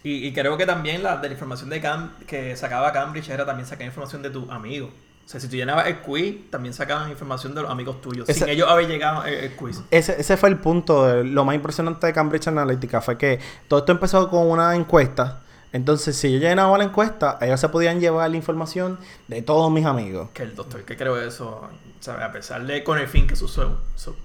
Y, 0.02 0.26
y 0.26 0.32
creo 0.32 0.56
que 0.56 0.64
también 0.66 1.02
la 1.02 1.16
de 1.18 1.28
la 1.28 1.34
información 1.34 1.68
de 1.68 1.80
Cam 1.80 2.10
que 2.26 2.56
sacaba 2.56 2.90
Cambridge 2.92 3.28
era 3.28 3.44
también 3.44 3.66
sacar 3.66 3.86
información 3.86 4.22
de 4.22 4.30
tus 4.30 4.48
amigos. 4.50 4.90
O 5.26 5.28
sea, 5.30 5.38
si 5.40 5.48
tú 5.48 5.56
llenabas 5.56 5.86
el 5.86 5.98
quiz, 5.98 6.50
también 6.50 6.74
sacaban 6.74 7.10
información 7.10 7.54
de 7.54 7.62
los 7.62 7.70
amigos 7.70 8.00
tuyos. 8.00 8.28
Esa- 8.28 8.40
Sin 8.40 8.48
ellos 8.48 8.68
haber 8.68 8.88
llegado 8.88 9.24
el, 9.26 9.34
el 9.34 9.52
quiz. 9.56 9.80
Ese, 9.90 10.20
ese 10.20 10.36
fue 10.36 10.48
el 10.48 10.56
punto. 10.58 11.06
de- 11.06 11.22
lo 11.24 11.44
más 11.44 11.54
impresionante 11.54 12.06
de 12.06 12.12
Cambridge 12.12 12.48
Analytica 12.48 13.00
fue 13.00 13.16
que 13.18 13.38
todo 13.68 13.80
esto 13.80 13.92
empezó 13.92 14.28
con 14.28 14.48
una 14.50 14.74
encuesta 14.74 15.40
Entonces, 15.72 16.16
si 16.16 16.32
yo 16.32 16.38
llenaba 16.38 16.76
la 16.78 16.84
encuesta, 16.84 17.38
ellos 17.40 17.60
se 17.60 17.68
podían 17.68 18.00
llevar 18.00 18.30
la 18.30 18.36
información 18.36 18.98
de 19.28 19.42
todos 19.42 19.70
mis 19.70 19.86
amigos. 19.86 20.28
Que 20.34 20.42
el 20.42 20.54
doctor 20.56 20.84
que 20.84 20.96
creo 20.96 21.20
eso, 21.20 21.68
¿sabes? 22.00 22.22
A 22.22 22.32
pesar 22.32 22.66
de 22.66 22.82
con 22.82 22.98
el 22.98 23.06
fin 23.06 23.26
que 23.26 23.34
es 23.34 23.44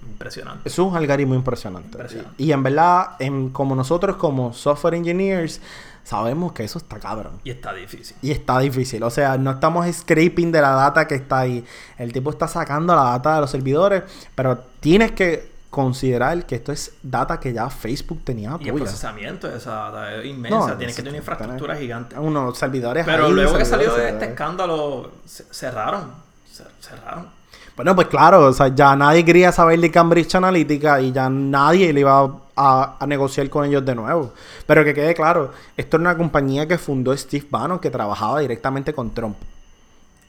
impresionante. 0.08 0.68
Es 0.68 0.78
un 0.78 0.96
algoritmo 0.96 1.34
impresionante. 1.34 1.88
Impresionante. 1.92 2.34
Y, 2.42 2.46
y 2.46 2.52
en 2.52 2.62
verdad, 2.62 3.10
en- 3.20 3.50
como 3.50 3.74
nosotros 3.76 4.16
como 4.16 4.52
software 4.52 4.94
engineers, 4.94 5.60
sabemos 6.02 6.52
que 6.52 6.64
eso 6.64 6.78
está 6.78 6.98
cabrón. 6.98 7.40
Y 7.44 7.50
está 7.50 7.72
difícil. 7.72 8.16
Y 8.22 8.30
está 8.32 8.58
difícil. 8.58 9.02
O 9.02 9.10
sea, 9.10 9.36
no 9.38 9.52
estamos 9.52 9.86
scraping 9.94 10.50
de 10.52 10.60
la 10.60 10.70
data 10.70 11.06
que 11.06 11.14
está 11.16 11.40
ahí. 11.40 11.64
El 11.98 12.12
tipo 12.12 12.30
está 12.30 12.48
sacando 12.48 12.94
la 12.94 13.02
data 13.04 13.36
de 13.36 13.40
los 13.42 13.50
servidores, 13.50 14.02
pero 14.34 14.58
tienes 14.80 15.12
que 15.12 15.54
considerar 15.76 16.46
que 16.46 16.54
esto 16.54 16.72
es 16.72 16.92
data 17.02 17.38
que 17.38 17.52
ya 17.52 17.68
Facebook 17.68 18.22
tenía 18.24 18.56
Y 18.58 18.68
el 18.70 18.74
procesamiento 18.76 19.46
de 19.46 19.58
esa 19.58 19.72
data 19.90 20.14
es 20.16 20.24
inmensa. 20.24 20.58
No, 20.70 20.76
Tienes 20.78 20.96
que 20.96 21.02
tener 21.02 21.10
una 21.12 21.18
infraestructura 21.18 21.74
tener- 21.74 21.82
gigante. 21.86 22.18
Unos 22.18 22.56
servidores 22.56 23.04
Pero 23.04 23.26
ahí, 23.26 23.32
luego 23.32 23.58
que 23.58 23.64
salió 23.66 23.94
de 23.94 24.08
este 24.08 24.24
escándalo, 24.24 25.10
ce- 25.26 25.44
cerraron. 25.50 26.10
Cer- 26.50 26.70
Cerraron. 26.80 27.28
Bueno, 27.76 27.94
pues 27.94 28.06
claro, 28.08 28.46
o 28.46 28.52
sea, 28.54 28.68
ya 28.68 28.96
nadie 28.96 29.22
quería 29.22 29.52
saber 29.52 29.78
de 29.78 29.90
Cambridge 29.90 30.34
Analytica 30.34 30.98
y 31.02 31.12
ya 31.12 31.28
nadie 31.28 31.92
le 31.92 32.00
iba 32.00 32.34
a, 32.56 32.96
a 32.98 33.06
negociar 33.06 33.50
con 33.50 33.66
ellos 33.66 33.84
de 33.84 33.94
nuevo. 33.94 34.32
Pero 34.66 34.82
que 34.82 34.94
quede 34.94 35.14
claro, 35.14 35.52
esto 35.76 35.98
era 35.98 36.00
una 36.08 36.16
compañía 36.16 36.66
que 36.66 36.78
fundó 36.78 37.14
Steve 37.14 37.46
Bannon 37.50 37.78
que 37.78 37.90
trabajaba 37.90 38.40
directamente 38.40 38.94
con 38.94 39.10
Trump. 39.12 39.36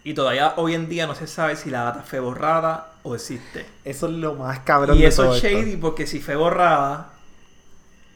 Y 0.08 0.14
todavía 0.14 0.54
hoy 0.56 0.74
en 0.74 0.88
día 0.88 1.06
no 1.06 1.16
se 1.16 1.28
sabe 1.28 1.58
si 1.58 1.70
la 1.70 1.84
data 1.84 2.02
fue 2.02 2.22
borrada 2.22 2.92
o 3.04 3.14
existe. 3.14 3.66
Eso 3.84 4.06
es 4.08 4.14
lo 4.14 4.36
más 4.36 4.60
cabrón 4.60 4.96
Y 4.98 5.02
de 5.02 5.08
eso 5.08 5.24
todo 5.24 5.36
es 5.36 5.44
esto. 5.44 5.58
shady 5.60 5.76
porque 5.76 6.08
si 6.08 6.22
fue 6.22 6.38
borrada, 6.38 7.10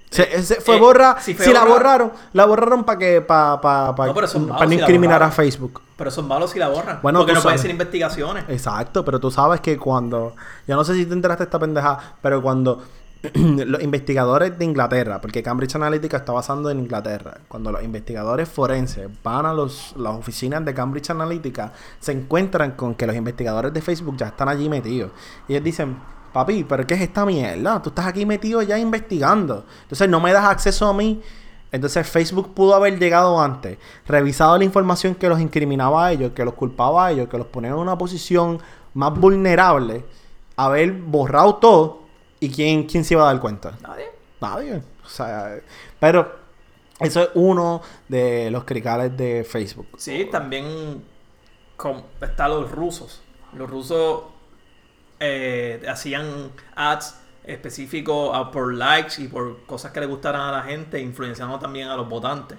Se, 0.10 0.42
se- 0.42 0.62
fue 0.62 0.78
Eh, 0.78 0.80
borra, 0.80 1.18
si 1.20 1.34
la 1.34 1.66
borra- 1.66 1.66
borraron, 1.68 2.12
la 2.32 2.46
borraron 2.46 2.84
para 2.86 2.98
que 2.98 3.20
para 3.20 3.60
pa, 3.60 3.94
pa- 3.94 4.08
No, 4.08 4.14
pa 4.14 4.26
si 4.26 4.74
incriminar 4.74 5.22
a. 5.22 5.32
Facebook. 5.32 5.82
pero 5.98 6.10
son 6.12 6.30
malos 6.30 6.52
si 6.52 6.60
la 6.60 6.70
borran. 6.70 7.00
Bueno, 7.02 7.20
porque 7.20 7.34
no 7.34 7.42
pueden 7.42 7.60
ser 7.60 7.72
investigaciones. 7.72 8.46
Exacto, 8.48 9.04
pero 9.04 9.20
tú 9.20 9.30
sabes 9.30 9.60
que 9.60 9.78
cuando, 9.78 10.34
yo 10.68 10.76
no 10.78 10.86
sé 10.86 10.96
si 10.96 11.06
te 11.06 11.12
enteraste 11.14 11.44
de 11.44 11.48
esta 11.48 11.60
pendeja, 11.60 11.98
pero 12.22 12.42
cuando 12.42 12.82
los 13.34 13.84
investigadores 13.84 14.58
de 14.58 14.66
Inglaterra, 14.66 15.22
porque 15.22 15.44
Cambridge 15.44 15.76
Analytica 15.76 16.18
está 16.18 16.32
basando 16.32 16.72
en 16.72 16.80
Inglaterra, 16.80 17.38
cuando 17.48 17.72
los 17.72 17.84
investigadores 17.84 18.50
forenses 18.50 19.10
van 19.24 19.46
a 19.46 19.54
los, 19.54 19.94
las 19.96 20.16
oficinas 20.16 20.66
de 20.66 20.74
Cambridge 20.74 21.12
Analytica, 21.12 21.72
se 22.00 22.14
encuentran 22.14 22.72
con 22.72 22.96
que 22.96 23.06
los 23.06 23.16
investigadores 23.16 23.74
de 23.74 23.82
Facebook 23.82 24.18
ya 24.18 24.28
están 24.28 24.50
allí 24.50 24.70
metidos. 24.70 25.12
Y 25.48 25.54
ellos 25.54 25.64
dicen, 25.64 25.98
papi, 26.34 26.64
pero 26.64 26.88
¿qué 26.88 26.96
es 26.96 27.02
esta 27.02 27.24
mierda? 27.24 27.80
Tú 27.82 27.90
estás 27.90 28.08
aquí 28.08 28.26
metido 28.26 28.64
ya 28.64 28.80
investigando. 28.80 29.66
Entonces 29.84 30.10
no 30.10 30.20
me 30.20 30.34
das 30.34 30.46
acceso 30.46 30.88
a 30.88 30.94
mí. 30.94 31.22
Entonces 31.72 32.08
Facebook 32.10 32.56
pudo 32.56 32.74
haber 32.74 32.98
llegado 32.98 33.40
antes, 33.40 33.78
revisado 34.08 34.58
la 34.58 34.64
información 34.64 35.14
que 35.14 35.30
los 35.30 35.40
incriminaba 35.40 36.08
a 36.08 36.12
ellos, 36.12 36.32
que 36.34 36.44
los 36.44 36.56
culpaba 36.56 37.06
a 37.06 37.12
ellos, 37.12 37.30
que 37.30 37.38
los 37.38 37.48
ponía 37.48 37.70
en 37.70 37.78
una 37.78 37.98
posición 37.98 38.60
más 38.96 39.14
vulnerable, 39.14 40.04
haber 40.58 40.92
borrado 40.92 41.56
todo 41.56 42.02
y 42.42 42.50
quién, 42.50 42.84
quién 42.84 43.06
se 43.06 43.14
iba 43.14 43.24
a 43.24 43.32
dar 43.32 43.40
cuenta. 43.40 43.78
Nadie. 43.82 44.06
Nadie. 44.42 44.82
O 45.06 45.10
sea, 45.10 45.60
pero 46.00 46.36
eso 47.00 47.22
es 47.22 47.30
uno 47.36 47.82
de 48.10 48.50
los 48.52 48.66
cricales 48.66 49.16
de 49.16 49.46
Facebook. 49.48 49.88
Sí, 49.98 50.28
también 50.30 51.04
con, 51.78 52.04
está 52.20 52.48
los 52.50 52.70
rusos. 52.72 53.22
Los 53.54 53.70
rusos 53.70 54.24
eh, 55.20 55.84
hacían 55.88 56.52
ads 56.76 57.16
específicos 57.44 58.50
por 58.52 58.74
likes 58.74 59.22
y 59.22 59.28
por 59.28 59.64
cosas 59.66 59.92
que 59.92 60.00
le 60.00 60.08
gustaran 60.08 60.42
a 60.42 60.52
la 60.52 60.64
gente, 60.64 61.00
influenciando 61.00 61.60
también 61.60 61.90
a 61.90 61.96
los 61.96 62.10
votantes. 62.10 62.58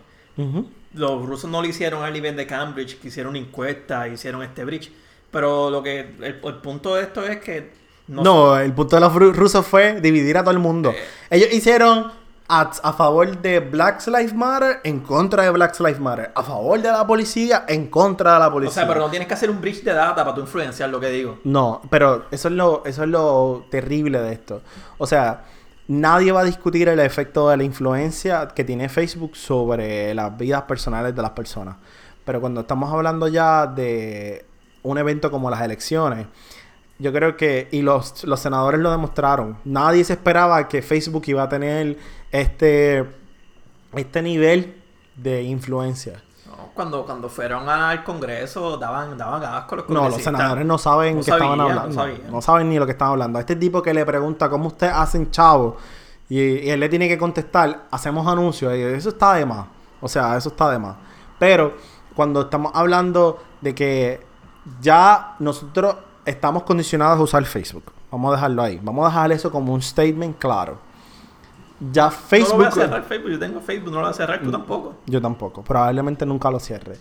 Los 0.94 1.26
rusos 1.26 1.50
no 1.50 1.60
lo 1.60 1.66
hicieron 1.66 2.04
al 2.04 2.12
nivel 2.12 2.36
de 2.36 2.46
Cambridge, 2.46 3.00
que 3.00 3.08
hicieron 3.08 3.30
una 3.30 3.40
encuesta, 3.40 4.06
hicieron 4.06 4.42
este 4.42 4.64
bridge. 4.64 4.92
Pero 5.30 5.70
lo 5.70 5.82
que 5.82 6.00
el, 6.00 6.40
el 6.42 6.54
punto 6.56 6.94
de 6.94 7.02
esto 7.02 7.26
es 7.26 7.38
que 7.38 7.81
no, 8.08 8.22
No, 8.22 8.58
el 8.58 8.72
punto 8.72 8.96
de 8.96 9.00
los 9.00 9.12
ru- 9.12 9.32
rusos 9.32 9.66
fue 9.66 10.00
dividir 10.00 10.36
a 10.38 10.42
todo 10.42 10.50
el 10.52 10.58
mundo. 10.58 10.90
Eh. 10.90 10.96
Ellos 11.30 11.48
hicieron 11.52 12.10
ads 12.48 12.80
a 12.84 12.92
favor 12.92 13.38
de 13.40 13.60
Black 13.60 14.06
Lives 14.06 14.34
Matter, 14.34 14.80
en 14.84 15.00
contra 15.00 15.44
de 15.44 15.50
Black 15.50 15.78
Lives 15.80 16.00
Matter. 16.00 16.32
A 16.34 16.42
favor 16.42 16.80
de 16.82 16.90
la 16.90 17.06
policía, 17.06 17.64
en 17.66 17.86
contra 17.86 18.34
de 18.34 18.38
la 18.40 18.48
o 18.48 18.52
policía. 18.52 18.74
sea, 18.82 18.86
pero 18.88 19.00
no 19.00 19.08
tienes 19.10 19.26
que 19.26 19.34
hacer 19.34 19.48
un 19.48 19.60
bridge 19.60 19.82
de 19.82 19.92
data 19.94 20.16
para 20.22 20.34
tú 20.34 20.42
influenciar 20.42 20.90
lo 20.90 21.00
que 21.00 21.08
digo. 21.08 21.38
No, 21.44 21.80
pero 21.88 22.26
eso 22.30 22.48
es 22.48 22.54
lo, 22.54 22.82
eso 22.84 23.04
es 23.04 23.08
lo 23.08 23.64
terrible 23.70 24.20
de 24.20 24.32
esto. 24.34 24.60
O 24.98 25.06
sea, 25.06 25.44
nadie 25.88 26.30
va 26.32 26.40
a 26.40 26.44
discutir 26.44 26.88
el 26.88 27.00
efecto 27.00 27.48
de 27.48 27.56
la 27.56 27.64
influencia 27.64 28.48
que 28.48 28.64
tiene 28.64 28.88
Facebook 28.90 29.34
sobre 29.36 30.12
las 30.12 30.36
vidas 30.36 30.62
personales 30.62 31.14
de 31.14 31.22
las 31.22 31.30
personas. 31.30 31.76
Pero 32.24 32.40
cuando 32.40 32.60
estamos 32.62 32.92
hablando 32.92 33.28
ya 33.28 33.66
de 33.66 34.44
un 34.82 34.98
evento 34.98 35.30
como 35.30 35.48
las 35.48 35.62
elecciones, 35.62 36.26
yo 37.02 37.12
creo 37.12 37.36
que, 37.36 37.68
y 37.72 37.82
los, 37.82 38.22
los 38.24 38.38
senadores 38.38 38.80
lo 38.80 38.90
demostraron, 38.90 39.58
nadie 39.64 40.04
se 40.04 40.12
esperaba 40.12 40.68
que 40.68 40.82
Facebook 40.82 41.24
iba 41.26 41.42
a 41.42 41.48
tener 41.48 41.98
este, 42.30 43.04
este 43.94 44.22
nivel 44.22 44.80
de 45.16 45.42
influencia. 45.42 46.22
No, 46.46 46.70
Cuando, 46.74 47.04
cuando 47.04 47.28
fueron 47.28 47.68
al 47.68 48.04
Congreso 48.04 48.76
daban, 48.76 49.18
daban 49.18 49.42
asco 49.42 49.76
los 49.76 49.88
No, 49.88 50.08
los 50.08 50.22
senadores 50.22 50.64
no 50.64 50.78
saben 50.78 51.16
No 51.16 51.24
qué 51.24 51.30
estaban 51.32 51.60
hablando. 51.60 52.06
no 52.30 52.40
saben 52.40 52.68
ni 52.70 52.78
lo 52.78 52.86
que 52.86 52.92
estaban 52.92 53.12
hablando. 53.14 53.38
A 53.38 53.40
este 53.40 53.56
tipo 53.56 53.82
que 53.82 53.92
le 53.92 54.06
pregunta 54.06 54.48
cómo 54.48 54.68
ustedes 54.68 54.92
hacen 54.94 55.30
chavo 55.32 55.76
y, 56.28 56.38
y 56.38 56.70
él 56.70 56.78
le 56.78 56.88
tiene 56.88 57.08
que 57.08 57.18
contestar, 57.18 57.86
hacemos 57.90 58.26
anuncios. 58.28 58.72
Y 58.76 58.80
eso 58.80 59.08
está 59.08 59.34
de 59.34 59.44
más. 59.44 59.66
O 60.00 60.08
sea, 60.08 60.36
eso 60.36 60.50
está 60.50 60.70
de 60.70 60.78
más. 60.78 60.96
Pero 61.38 61.74
cuando 62.14 62.42
estamos 62.42 62.70
hablando 62.74 63.42
de 63.60 63.74
que 63.74 64.20
ya 64.80 65.34
nosotros 65.40 65.96
estamos 66.24 66.62
condicionados 66.64 67.18
a 67.18 67.22
usar 67.22 67.44
Facebook. 67.44 67.84
Vamos 68.10 68.32
a 68.32 68.36
dejarlo 68.36 68.62
ahí. 68.62 68.80
Vamos 68.82 69.04
a 69.04 69.08
dejar 69.08 69.32
eso 69.32 69.50
como 69.50 69.72
un 69.72 69.82
statement 69.82 70.38
claro. 70.38 70.78
Ya 71.92 72.04
No 72.04 72.10
Facebook... 72.12 72.50
lo 72.52 72.56
voy 72.58 72.66
a 72.66 72.70
cerrar 72.70 73.02
Facebook, 73.04 73.30
yo 73.32 73.38
tengo 73.38 73.60
Facebook, 73.60 73.90
no 73.90 73.96
lo 73.96 74.02
voy 74.02 74.10
a 74.10 74.14
cerrar, 74.14 74.40
tú 74.40 74.48
Mm. 74.48 74.52
tampoco. 74.52 74.94
Yo 75.06 75.20
tampoco. 75.20 75.62
Probablemente 75.62 76.24
nunca 76.24 76.50
lo 76.50 76.60
cierre. 76.60 76.96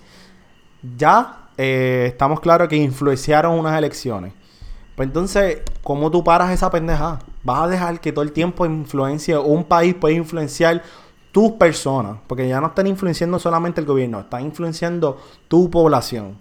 Ya 0.97 1.37
eh, 1.57 2.05
estamos 2.07 2.39
claros 2.39 2.67
que 2.67 2.75
influenciaron 2.77 3.57
unas 3.59 3.77
elecciones. 3.77 4.33
Pues 4.95 5.07
entonces, 5.07 5.61
¿cómo 5.83 6.09
tú 6.09 6.23
paras 6.23 6.49
esa 6.51 6.69
pendejada? 6.71 7.19
Vas 7.43 7.61
a 7.63 7.67
dejar 7.67 7.99
que 7.99 8.11
todo 8.11 8.23
el 8.23 8.31
tiempo 8.31 8.65
influencie, 8.65 9.37
un 9.37 9.63
país 9.63 9.93
puede 9.93 10.15
influenciar 10.15 10.81
tus 11.31 11.51
personas. 11.53 12.17
Porque 12.27 12.47
ya 12.47 12.59
no 12.59 12.67
están 12.67 12.87
influenciando 12.87 13.37
solamente 13.37 13.79
el 13.81 13.85
gobierno, 13.87 14.21
están 14.21 14.43
influenciando 14.45 15.19
tu 15.47 15.69
población. 15.69 16.37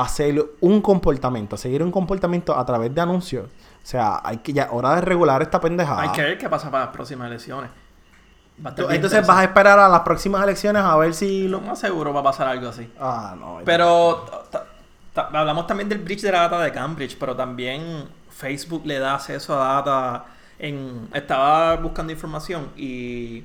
Hacer 0.00 0.44
un 0.60 0.80
comportamiento, 0.80 1.56
seguir 1.56 1.82
un 1.82 1.90
comportamiento 1.90 2.56
a 2.56 2.64
través 2.64 2.94
de 2.94 3.00
anuncios. 3.00 3.46
O 3.46 3.86
sea, 3.86 4.20
hay 4.22 4.38
que 4.38 4.52
ya, 4.52 4.68
hora 4.70 4.96
de 4.96 5.00
regular 5.00 5.40
esta 5.42 5.60
pendejada. 5.60 6.02
Hay 6.02 6.12
que 6.12 6.22
ver 6.22 6.38
qué 6.38 6.48
pasa 6.48 6.70
para 6.70 6.84
las 6.84 6.94
próximas 6.94 7.28
elecciones. 7.28 7.70
Va 8.64 8.74
Entonces 8.90 9.26
vas 9.26 9.38
a 9.38 9.44
esperar 9.44 9.78
a 9.78 9.88
las 9.88 10.00
próximas 10.00 10.42
elecciones 10.42 10.82
a 10.82 10.96
ver 10.96 11.14
si 11.14 11.46
Lo 11.48 11.60
más 11.60 11.78
seguro 11.78 12.12
va 12.12 12.20
a 12.20 12.24
pasar 12.24 12.48
algo 12.48 12.68
así. 12.68 12.90
Ah, 12.98 13.36
no. 13.38 13.60
Pero 13.64 14.26
hablamos 15.14 15.66
también 15.66 15.88
del 15.88 15.98
bridge 15.98 16.22
de 16.22 16.32
la 16.32 16.40
data 16.40 16.60
de 16.60 16.72
Cambridge, 16.72 17.16
pero 17.18 17.36
también 17.36 18.08
Facebook 18.30 18.82
le 18.84 18.98
da 18.98 19.14
acceso 19.14 19.60
a 19.60 19.74
data. 19.74 20.24
En, 20.58 21.08
estaba 21.14 21.76
buscando 21.76 22.12
información 22.12 22.70
y 22.76 23.44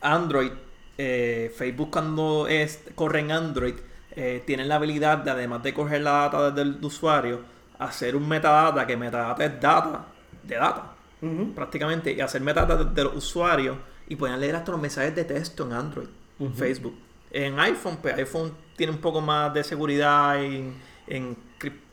Android, 0.00 0.52
eh, 0.96 1.52
Facebook 1.56 1.90
cuando 1.90 2.46
es, 2.46 2.84
corre 2.94 3.20
en 3.20 3.32
Android, 3.32 3.74
eh, 4.12 4.42
tienen 4.46 4.68
la 4.68 4.76
habilidad 4.76 5.18
de 5.18 5.30
además 5.30 5.62
de 5.62 5.72
coger 5.74 6.00
la 6.02 6.12
data 6.12 6.50
desde 6.50 6.62
el 6.62 6.84
usuario, 6.84 7.40
hacer 7.78 8.16
un 8.16 8.28
metadata, 8.28 8.86
que 8.86 8.96
metadata 8.96 9.44
es 9.44 9.60
data, 9.60 10.04
de 10.42 10.56
data, 10.56 10.92
prácticamente, 11.54 12.12
y 12.12 12.20
hacer 12.20 12.40
metadata 12.40 12.76
de, 12.84 12.94
de 12.94 13.04
los 13.04 13.16
usuarios 13.16 13.76
y 14.08 14.16
pueden 14.16 14.40
leer 14.40 14.56
hasta 14.56 14.72
los 14.72 14.80
mensajes 14.80 15.14
de 15.14 15.24
texto 15.24 15.64
en 15.64 15.72
Android, 15.72 16.08
Facebook. 16.54 16.94
En 17.30 17.60
iPhone, 17.60 17.98
pues 18.02 18.16
iPhone 18.16 18.52
tiene 18.76 18.92
un 18.92 18.98
poco 18.98 19.20
más 19.20 19.54
de 19.54 19.62
seguridad 19.62 20.42
en, 20.42 20.74
en, 21.06 21.36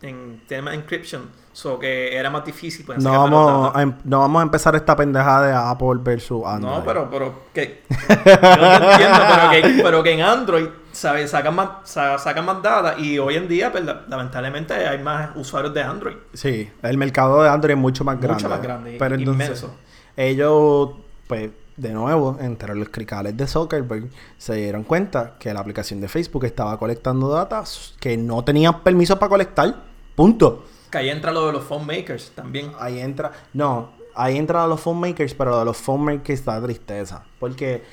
en 0.02 0.42
tema 0.48 0.72
de 0.72 0.78
encryption, 0.78 1.30
so 1.54 1.78
que 1.78 2.16
era 2.16 2.30
más 2.30 2.44
difícil. 2.44 2.86
pueden 2.86 3.04
No 3.04 3.12
vamos, 3.12 3.76
a, 3.76 3.82
em- 3.84 3.94
no 4.04 4.20
vamos 4.20 4.40
a 4.40 4.44
empezar 4.44 4.76
esta 4.76 4.96
pendejada 4.96 5.48
de 5.48 5.54
Apple 5.54 6.00
versus 6.02 6.44
Android. 6.46 6.74
No, 6.74 6.84
pero, 6.84 7.10
pero 7.12 7.44
que. 7.54 7.84
Yo 7.90 7.98
te 8.16 8.32
entiendo, 8.32 9.20
pero 9.30 9.52
que, 9.52 9.80
pero 9.84 10.04
que 10.04 10.12
en 10.14 10.22
Android 10.22 10.68
¿sabes? 10.98 11.32
sacan 11.32 11.56
más, 11.56 11.70
sa- 11.84 12.18
sacan 12.18 12.46
más 12.46 12.62
data 12.62 12.98
y 13.00 13.18
hoy 13.20 13.36
en 13.36 13.48
día, 13.48 13.72
pues, 13.72 13.84
la- 13.86 14.04
lamentablemente, 14.08 14.74
hay 14.74 15.00
más 15.02 15.30
usuarios 15.36 15.74
de 15.74 15.82
Android. 15.84 16.16
Sí, 16.34 16.70
el 16.82 16.98
mercado 16.98 17.44
de 17.44 17.50
Android 17.50 17.74
es 17.76 17.80
mucho 17.80 18.04
más 18.04 18.16
Mucho 18.18 18.28
grande. 18.28 18.48
más 18.50 18.62
grande 18.62 18.96
Pero 19.00 19.16
entonces, 19.16 19.46
inmenso. 19.48 19.76
ellos, 20.16 20.90
pues, 21.28 21.52
de 21.76 21.92
nuevo, 21.94 22.38
entre 22.42 22.74
los 22.76 22.90
cricales 22.90 23.38
de 23.38 23.46
Zuckerberg, 23.46 24.10
se 24.38 24.56
dieron 24.56 24.84
cuenta 24.84 25.36
que 25.40 25.54
la 25.54 25.60
aplicación 25.60 26.02
de 26.02 26.08
Facebook 26.08 26.46
estaba 26.46 26.78
colectando 26.80 27.30
datos 27.30 27.96
que 28.00 28.18
no 28.18 28.44
tenían 28.44 28.82
permiso 28.82 29.20
para 29.20 29.30
colectar. 29.30 29.76
Punto. 30.16 30.66
Que 30.90 30.98
ahí 30.98 31.10
entra 31.10 31.32
lo 31.32 31.46
de 31.46 31.54
los 31.54 31.64
phone 31.64 31.86
makers 31.86 32.32
también. 32.34 32.72
Ahí 32.80 33.00
entra, 33.00 33.32
no, 33.54 33.92
ahí 34.16 34.38
entra 34.38 34.66
los 34.66 34.80
phone 34.82 35.00
makers, 35.02 35.36
pero 35.36 35.52
lo 35.52 35.60
de 35.60 35.66
los 35.66 35.78
phone 35.78 36.04
makers 36.16 36.44
da 36.44 36.60
tristeza. 36.62 37.24
Porque 37.40 37.84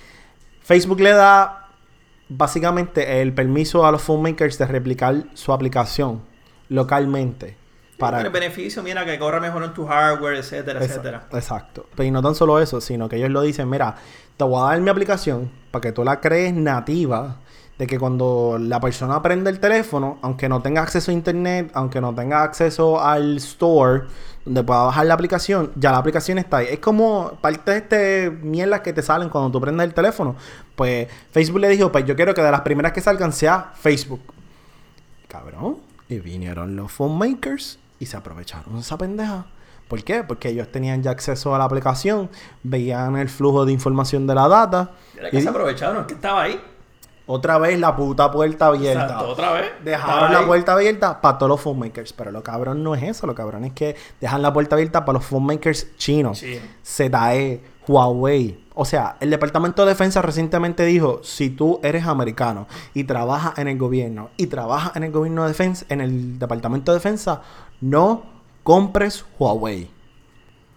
Facebook 0.62 1.00
le 1.00 1.10
da 1.12 1.63
básicamente 2.28 3.20
el 3.20 3.32
permiso 3.32 3.86
a 3.86 3.92
los 3.92 4.02
filmmakers 4.02 4.58
de 4.58 4.66
replicar 4.66 5.24
su 5.34 5.52
aplicación 5.52 6.22
localmente. 6.68 7.56
Para 7.98 8.20
el 8.20 8.30
beneficio, 8.30 8.82
mira, 8.82 9.04
que 9.04 9.18
corra 9.18 9.38
mejor 9.38 9.62
en 9.62 9.72
tu 9.72 9.86
hardware, 9.86 10.36
etcétera, 10.36 10.84
etcétera. 10.84 11.28
Exacto. 11.32 11.86
Pero 11.94 12.06
y 12.06 12.10
no 12.10 12.22
tan 12.22 12.34
solo 12.34 12.58
eso, 12.58 12.80
sino 12.80 13.08
que 13.08 13.16
ellos 13.16 13.30
lo 13.30 13.40
dicen, 13.42 13.70
mira, 13.70 13.96
te 14.36 14.44
voy 14.44 14.60
a 14.60 14.72
dar 14.72 14.80
mi 14.80 14.90
aplicación 14.90 15.50
para 15.70 15.80
que 15.80 15.92
tú 15.92 16.02
la 16.02 16.20
crees 16.20 16.52
nativa, 16.54 17.36
de 17.78 17.86
que 17.86 17.98
cuando 17.98 18.56
la 18.60 18.80
persona 18.80 19.20
prende 19.20 19.50
el 19.50 19.58
teléfono, 19.58 20.18
aunque 20.22 20.48
no 20.48 20.62
tenga 20.62 20.82
acceso 20.82 21.10
a 21.10 21.14
internet, 21.14 21.70
aunque 21.74 22.00
no 22.00 22.14
tenga 22.14 22.42
acceso 22.42 23.00
al 23.02 23.36
store, 23.38 24.04
donde 24.44 24.62
pueda 24.62 24.84
bajar 24.84 25.06
la 25.06 25.14
aplicación, 25.14 25.72
ya 25.74 25.90
la 25.90 25.98
aplicación 25.98 26.38
está 26.38 26.58
ahí. 26.58 26.68
Es 26.70 26.78
como 26.78 27.32
parte 27.40 27.72
de 27.72 27.76
este 27.78 28.30
mierdas 28.30 28.80
que 28.80 28.92
te 28.92 29.02
salen 29.02 29.28
cuando 29.28 29.50
tú 29.50 29.60
prendes 29.60 29.86
el 29.86 29.94
teléfono. 29.94 30.36
Pues 30.76 31.08
Facebook 31.32 31.60
le 31.60 31.68
dijo, 31.68 31.90
pues 31.90 32.04
yo 32.04 32.14
quiero 32.14 32.34
que 32.34 32.42
de 32.42 32.50
las 32.50 32.60
primeras 32.60 32.92
que 32.92 33.00
salgan 33.00 33.32
sea 33.32 33.72
Facebook. 33.74 34.20
Cabrón. 35.26 35.78
Y 36.08 36.18
vinieron 36.20 36.76
los 36.76 36.92
phone 36.92 37.18
makers 37.18 37.78
y 37.98 38.06
se 38.06 38.16
aprovecharon 38.16 38.74
de 38.74 38.80
esa 38.80 38.96
pendeja. 38.98 39.46
¿Por 39.88 40.02
qué? 40.04 40.22
Porque 40.22 40.48
ellos 40.48 40.70
tenían 40.70 41.02
ya 41.02 41.10
acceso 41.10 41.54
a 41.54 41.58
la 41.58 41.64
aplicación, 41.64 42.30
veían 42.62 43.16
el 43.16 43.28
flujo 43.28 43.64
de 43.64 43.72
información 43.72 44.26
de 44.26 44.34
la 44.34 44.48
data. 44.48 44.92
Y 45.16 45.30
que 45.30 45.42
se 45.42 45.48
aprovecharon, 45.48 46.02
es 46.02 46.06
que 46.06 46.14
estaba 46.14 46.42
ahí. 46.42 46.60
Otra 47.26 47.58
vez 47.58 47.78
la 47.78 47.96
puta 47.96 48.30
puerta 48.30 48.66
abierta. 48.66 49.04
Exacto, 49.04 49.28
otra 49.28 49.52
vez. 49.52 49.72
Dejaron 49.82 50.32
la 50.32 50.46
puerta 50.46 50.72
abierta 50.74 51.20
para 51.20 51.38
todos 51.38 51.50
los 51.50 51.60
phone 51.60 51.78
makers. 51.78 52.12
Pero 52.12 52.30
lo 52.30 52.42
cabrón 52.42 52.82
no 52.82 52.94
es 52.94 53.02
eso. 53.02 53.26
Lo 53.26 53.34
cabrón 53.34 53.64
es 53.64 53.72
que 53.72 53.96
dejan 54.20 54.42
la 54.42 54.52
puerta 54.52 54.76
abierta 54.76 55.04
para 55.04 55.18
los 55.18 55.26
phone 55.26 55.46
makers 55.46 55.96
chinos. 55.96 56.40
Chino. 56.40 56.60
ZTE, 56.84 57.62
Huawei. 57.86 58.64
O 58.74 58.84
sea, 58.84 59.16
el 59.20 59.30
Departamento 59.30 59.84
de 59.84 59.90
Defensa 59.90 60.20
recientemente 60.20 60.84
dijo, 60.84 61.20
si 61.22 61.48
tú 61.48 61.80
eres 61.82 62.06
americano 62.06 62.66
y 62.92 63.04
trabajas 63.04 63.58
en 63.58 63.68
el 63.68 63.78
gobierno 63.78 64.30
y 64.36 64.48
trabajas 64.48 64.96
en 64.96 65.04
el 65.04 65.12
gobierno 65.12 65.42
de 65.42 65.48
defensa, 65.48 65.86
en 65.88 66.00
el 66.00 66.38
Departamento 66.38 66.90
de 66.90 66.98
Defensa, 66.98 67.42
no 67.80 68.24
compres 68.64 69.24
Huawei. 69.38 69.90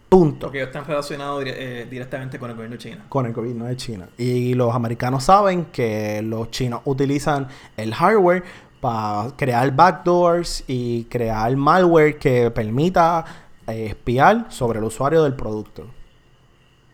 Punto. 0.09 0.47
Porque 0.47 0.59
ellos 0.59 0.69
están 0.69 0.85
relacionados 0.85 1.43
eh, 1.45 1.85
directamente 1.89 2.39
con 2.39 2.49
el 2.49 2.55
gobierno 2.55 2.77
chino. 2.77 3.03
Con 3.09 3.25
el 3.25 3.33
gobierno 3.33 3.65
de 3.65 3.75
China. 3.75 4.07
Y 4.17 4.53
los 4.53 4.73
americanos 4.73 5.25
saben 5.25 5.65
que 5.65 6.21
los 6.21 6.49
chinos 6.49 6.81
utilizan 6.85 7.47
el 7.75 7.93
hardware 7.93 8.43
para 8.79 9.31
crear 9.35 9.75
backdoors 9.75 10.63
y 10.67 11.05
crear 11.05 11.55
malware 11.57 12.17
que 12.17 12.49
permita 12.51 13.25
eh, 13.67 13.87
espiar 13.87 14.45
sobre 14.49 14.79
el 14.79 14.85
usuario 14.85 15.23
del 15.23 15.33
producto. 15.33 15.85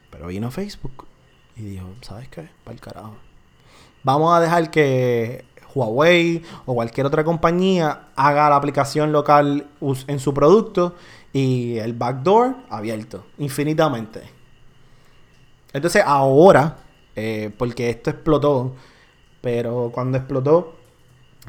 Pero 0.10 0.28
vino 0.28 0.50
Facebook 0.50 1.06
y 1.56 1.62
dijo, 1.62 1.88
¿sabes 2.02 2.30
qué? 2.30 2.50
Para 2.64 2.74
el 2.74 2.82
carajo. 2.82 3.16
Vamos 4.04 4.34
a 4.36 4.40
dejar 4.40 4.72
que 4.72 5.46
Huawei 5.76 6.42
o 6.66 6.74
cualquier 6.74 7.06
otra 7.06 7.24
compañía 7.24 8.08
haga 8.16 8.50
la 8.50 8.56
aplicación 8.56 9.12
local 9.12 9.68
en 10.08 10.20
su 10.20 10.34
producto 10.34 10.96
y 11.34 11.80
el 11.80 11.94
backdoor 11.94 12.56
abierto 12.70 13.26
infinitamente. 13.40 14.22
Entonces 15.74 16.04
ahora, 16.06 16.78
eh, 17.16 17.52
porque 17.58 17.90
esto 17.90 18.12
explotó, 18.12 18.76
pero 19.42 19.92
cuando 19.94 20.20
explotó, 20.20 20.76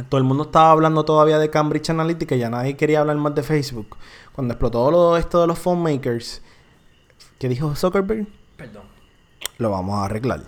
todo 0.09 0.19
el 0.19 0.25
mundo 0.25 0.45
estaba 0.45 0.71
hablando 0.71 1.05
todavía 1.05 1.38
de 1.38 1.50
Cambridge 1.50 1.91
Analytica 1.91 2.35
ya 2.35 2.50
nadie 2.50 2.76
quería 2.76 3.00
hablar 3.00 3.17
más 3.17 3.35
de 3.35 3.43
Facebook. 3.43 3.97
Cuando 4.33 4.55
explotó 4.55 4.91
lo, 4.91 5.17
esto 5.17 5.43
de 5.43 5.47
los 5.47 5.59
phone 5.59 5.83
makers, 5.83 6.43
¿qué 7.38 7.49
dijo 7.49 7.76
Zuckerberg? 7.76 8.26
Perdón. 8.57 8.85
Lo 9.59 9.71
vamos 9.71 9.97
a 9.97 10.07
arreglar. 10.07 10.43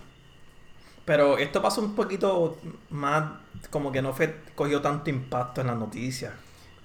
Pero 1.05 1.38
esto 1.38 1.62
pasó 1.62 1.81
un 1.83 1.95
poquito 1.95 2.57
más, 2.90 3.25
como 3.71 3.93
que 3.93 4.02
no 4.02 4.12
fue, 4.12 4.43
cogió 4.57 4.81
tanto 4.81 5.11
impacto 5.11 5.61
en 5.61 5.69
las 5.69 5.76
noticias. 5.76 6.33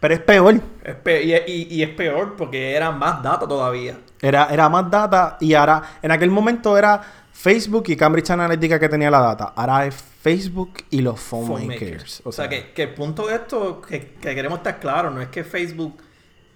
Pero 0.02 0.14
es 0.16 0.20
peor. 0.20 0.60
Es 0.84 0.96
pe- 0.96 1.24
y, 1.24 1.34
y- 1.34 1.68
y 1.76 1.84
es 1.84 1.90
peor 1.90 2.36
porque 2.36 2.76
era 2.76 2.92
más 2.92 3.24
data 3.24 3.48
todavía. 3.48 3.98
Era, 4.22 4.48
era 4.52 4.68
más 4.68 4.92
data 4.92 5.38
y 5.40 5.54
ahora, 5.54 5.82
en 6.02 6.12
aquel 6.12 6.30
momento 6.30 6.78
era 6.78 7.02
Facebook 7.32 7.86
y 7.88 7.96
Cambridge 7.96 8.30
Analytica 8.32 8.78
que 8.80 8.90
tenía 8.90 9.10
la 9.10 9.20
data. 9.22 9.54
Ahora 9.56 9.86
es 9.86 9.96
Facebook 9.96 10.74
y 10.90 11.02
los 11.02 11.20
phone, 11.20 11.48
phone 11.48 11.68
makers. 11.68 11.92
makers. 11.92 12.22
O 12.26 12.32
sea, 12.34 12.50
que, 12.50 12.72
que 12.74 12.84
el 12.84 12.94
punto 12.94 13.28
de 13.28 13.36
esto 13.36 13.80
que, 13.82 14.16
que 14.20 14.36
queremos 14.36 14.58
estar 14.60 14.80
claro 14.80 15.10
no 15.12 15.22
es 15.22 15.30
que 15.30 15.44
Facebook 15.44 15.98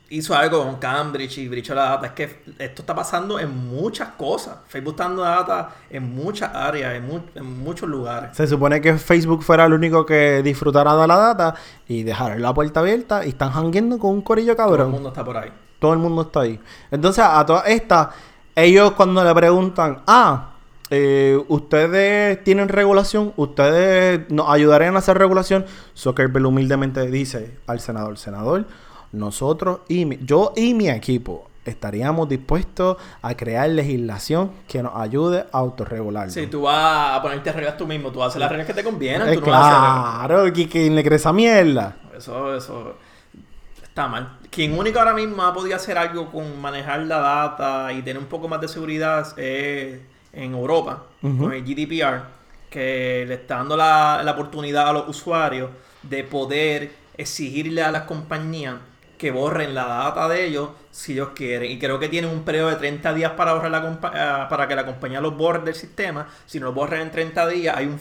hizo 0.10 0.36
algo 0.36 0.64
con 0.64 0.76
Cambridge 0.76 1.40
y 1.40 1.48
brichó 1.48 1.74
la 1.74 1.84
data, 1.90 2.08
es 2.08 2.12
que 2.14 2.24
esto 2.60 2.82
está 2.84 2.94
pasando 2.96 3.40
en 3.40 3.50
muchas 3.70 4.10
cosas. 4.10 4.58
Facebook 4.68 4.94
está 4.94 5.06
dando 5.06 5.24
data 5.24 5.70
en 5.90 6.14
muchas 6.16 6.54
áreas, 6.54 6.94
en, 6.96 7.08
mu- 7.08 7.22
en 7.34 7.60
muchos 7.64 7.90
lugares. 7.90 8.36
Se 8.38 8.46
supone 8.48 8.80
que 8.82 8.98
Facebook 8.98 9.44
fuera 9.44 9.66
el 9.66 9.74
único 9.74 10.06
que 10.06 10.42
disfrutara 10.44 10.96
de 10.96 11.08
la 11.08 11.18
data 11.18 11.56
y 11.88 12.04
dejar 12.04 12.40
la 12.40 12.54
puerta 12.54 12.82
abierta 12.82 13.26
y 13.26 13.30
están 13.30 13.52
hangueando 13.52 13.98
con 13.98 14.12
un 14.12 14.22
corillo 14.22 14.56
Todo 14.56 14.66
cabrón. 14.68 14.88
el 14.88 14.94
mundo 14.94 15.10
está 15.10 15.24
por 15.26 15.38
ahí. 15.38 15.52
Todo 15.80 15.94
el 15.94 16.00
mundo 16.00 16.22
está 16.22 16.42
ahí. 16.42 16.60
Entonces, 16.92 17.24
a 17.28 17.46
todas 17.46 17.68
estas, 17.68 18.10
ellos 18.56 18.92
cuando 18.92 19.24
le 19.24 19.34
preguntan, 19.36 20.02
ah, 20.08 20.52
eh, 20.92 21.38
ustedes 21.48 22.44
tienen 22.44 22.70
regulación, 22.70 23.34
ustedes 23.38 24.30
nos 24.30 24.48
ayudarían 24.50 24.96
a 24.96 25.00
hacer 25.00 25.18
regulación, 25.18 25.66
Zuckerberg 25.98 26.46
humildemente 26.46 27.10
dice 27.10 27.58
al 27.68 27.80
senador, 27.80 28.18
senador, 28.20 28.66
nosotros 29.16 29.80
y 29.88 30.06
mi- 30.06 30.20
yo 30.22 30.54
y 30.56 30.74
mi 30.74 30.90
equipo 30.90 31.50
estaríamos 31.66 32.30
dispuestos 32.30 32.98
a 33.24 33.36
crear 33.36 33.68
legislación 33.70 34.52
que 34.68 34.84
nos 34.84 34.96
ayude 34.96 35.46
a 35.52 35.58
autorregularlo. 35.58 36.32
Si 36.32 36.46
tú 36.48 36.62
vas 36.64 37.18
a 37.18 37.22
ponerte 37.22 37.52
reglas 37.52 37.76
tú 37.78 37.88
mismo, 37.88 38.12
tú 38.12 38.22
a 38.22 38.28
hacer 38.28 38.40
las 38.40 38.50
reglas 38.50 38.68
que 38.68 38.74
te 38.74 38.84
convienen, 38.84 39.28
Eh, 39.30 39.34
tú 39.36 39.42
no 39.42 39.48
vas 39.48 39.72
a 39.72 40.20
hacer 40.20 40.28
claro, 40.28 40.48
¿qui- 40.54 40.70
¿quién 40.70 40.94
le 40.96 41.04
cree 41.04 41.16
esa 41.16 41.34
mierda? 41.34 41.96
Eso, 42.16 42.56
eso 42.56 42.96
está 43.82 44.08
mal. 44.08 44.38
Quien 44.52 44.78
único 44.78 45.00
ahora 45.00 45.14
mismo 45.14 45.42
ha 45.44 45.54
podido 45.54 45.76
hacer 45.76 45.98
algo 45.98 46.32
con 46.32 46.60
manejar 46.62 47.00
la 47.02 47.18
data 47.20 47.92
y 47.94 48.02
tener 48.02 48.22
un 48.22 48.28
poco 48.28 48.48
más 48.48 48.62
de 48.62 48.68
seguridad 48.68 49.28
es 49.40 50.00
en 50.34 50.54
Europa, 50.54 51.04
con 51.22 51.52
el 51.54 51.64
GDPR, 51.64 52.22
que 52.70 53.26
le 53.28 53.34
está 53.36 53.56
dando 53.56 53.76
la, 53.78 54.22
la 54.24 54.32
oportunidad 54.34 54.90
a 54.90 54.94
los 54.94 55.08
usuarios 55.10 55.70
de 56.04 56.24
poder 56.26 56.92
exigirle 57.18 57.82
a 57.82 57.92
las 57.92 58.04
compañías 58.04 58.76
que 59.18 59.32
borren 59.32 59.74
la 59.76 59.86
data 59.86 60.28
de 60.30 60.46
ellos 60.46 60.70
si 60.92 61.14
ellos 61.14 61.30
quieren. 61.36 61.72
Y 61.72 61.80
creo 61.80 62.00
que 62.00 62.10
tienen 62.10 62.30
un 62.32 62.44
periodo 62.44 62.70
de 62.70 62.76
30 62.78 63.14
días 63.14 63.32
para 63.34 63.54
borrar 63.54 63.72
la 63.72 64.00
ah, 64.04 64.48
para 64.50 64.68
que 64.68 64.76
la 64.76 64.86
compañía 64.86 65.22
los 65.22 65.36
borre 65.38 65.60
del 65.64 65.76
sistema. 65.76 66.28
Si 66.46 66.60
no 66.60 66.68
lo 66.68 66.74
borran 66.74 67.02
en 67.02 67.12
30 67.12 67.48
días, 67.48 67.76
hay 67.78 67.86
un, 67.88 68.00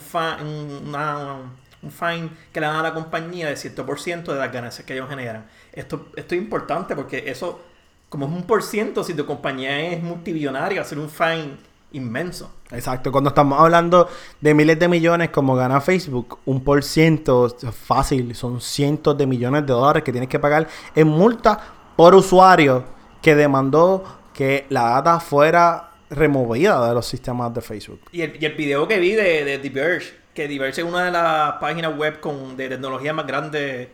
una- 0.87 1.37
un 1.81 1.91
fine 1.91 2.29
que 2.51 2.59
le 2.59 2.65
dan 2.67 2.77
a 2.77 2.81
la 2.83 2.93
compañía 2.93 3.47
de 3.47 3.55
cierto 3.57 3.85
por 3.85 3.99
ciento 3.99 4.33
de 4.33 4.39
las 4.39 4.51
ganancias 4.51 4.85
que 4.87 4.93
ellos 4.93 5.09
generan. 5.09 5.45
Esto, 5.71 6.07
esto 6.15 6.33
es 6.35 6.41
importante 6.41 6.95
porque 6.95 7.23
eso, 7.29 7.61
como 8.09 8.25
es 8.27 8.31
un 8.31 8.43
por 8.47 8.63
ciento, 8.63 9.03
si 9.03 9.13
tu 9.13 9.25
compañía 9.25 9.79
es 9.91 10.01
multibillonaria, 10.01 10.83
ser 10.83 10.97
un 10.99 11.09
fine 11.09 11.57
inmenso. 11.91 12.51
Exacto, 12.71 13.11
cuando 13.11 13.29
estamos 13.29 13.59
hablando 13.59 14.09
de 14.41 14.53
miles 14.53 14.77
de 14.79 14.87
millones 14.87 15.29
como 15.29 15.55
gana 15.55 15.79
Facebook, 15.81 16.39
un 16.45 16.63
por 16.63 16.83
ciento 16.83 17.47
fácil, 17.71 18.35
son 18.35 18.59
cientos 18.59 19.17
de 19.17 19.25
millones 19.27 19.61
de 19.65 19.73
dólares 19.73 20.03
que 20.03 20.11
tienes 20.11 20.29
que 20.29 20.39
pagar 20.39 20.67
en 20.95 21.07
multa 21.07 21.59
por 21.95 22.15
usuario 22.15 22.83
que 23.21 23.35
demandó 23.35 24.03
que 24.33 24.65
la 24.69 24.89
data 24.89 25.19
fuera 25.19 25.91
removida 26.09 26.87
de 26.87 26.93
los 26.93 27.05
sistemas 27.07 27.53
de 27.53 27.61
Facebook. 27.61 28.01
Y 28.11 28.21
el, 28.21 28.37
y 28.41 28.45
el 28.45 28.53
video 28.53 28.87
que 28.87 28.99
vi 28.99 29.13
de, 29.13 29.45
de 29.45 29.57
Diverge, 29.59 30.13
que 30.33 30.47
Diverge 30.47 30.81
es 30.81 30.87
una 30.87 31.05
de 31.05 31.11
las 31.11 31.53
páginas 31.53 31.95
web 31.97 32.19
con, 32.19 32.57
de 32.57 32.67
tecnología 32.69 33.13
más 33.13 33.25
grandes 33.25 33.87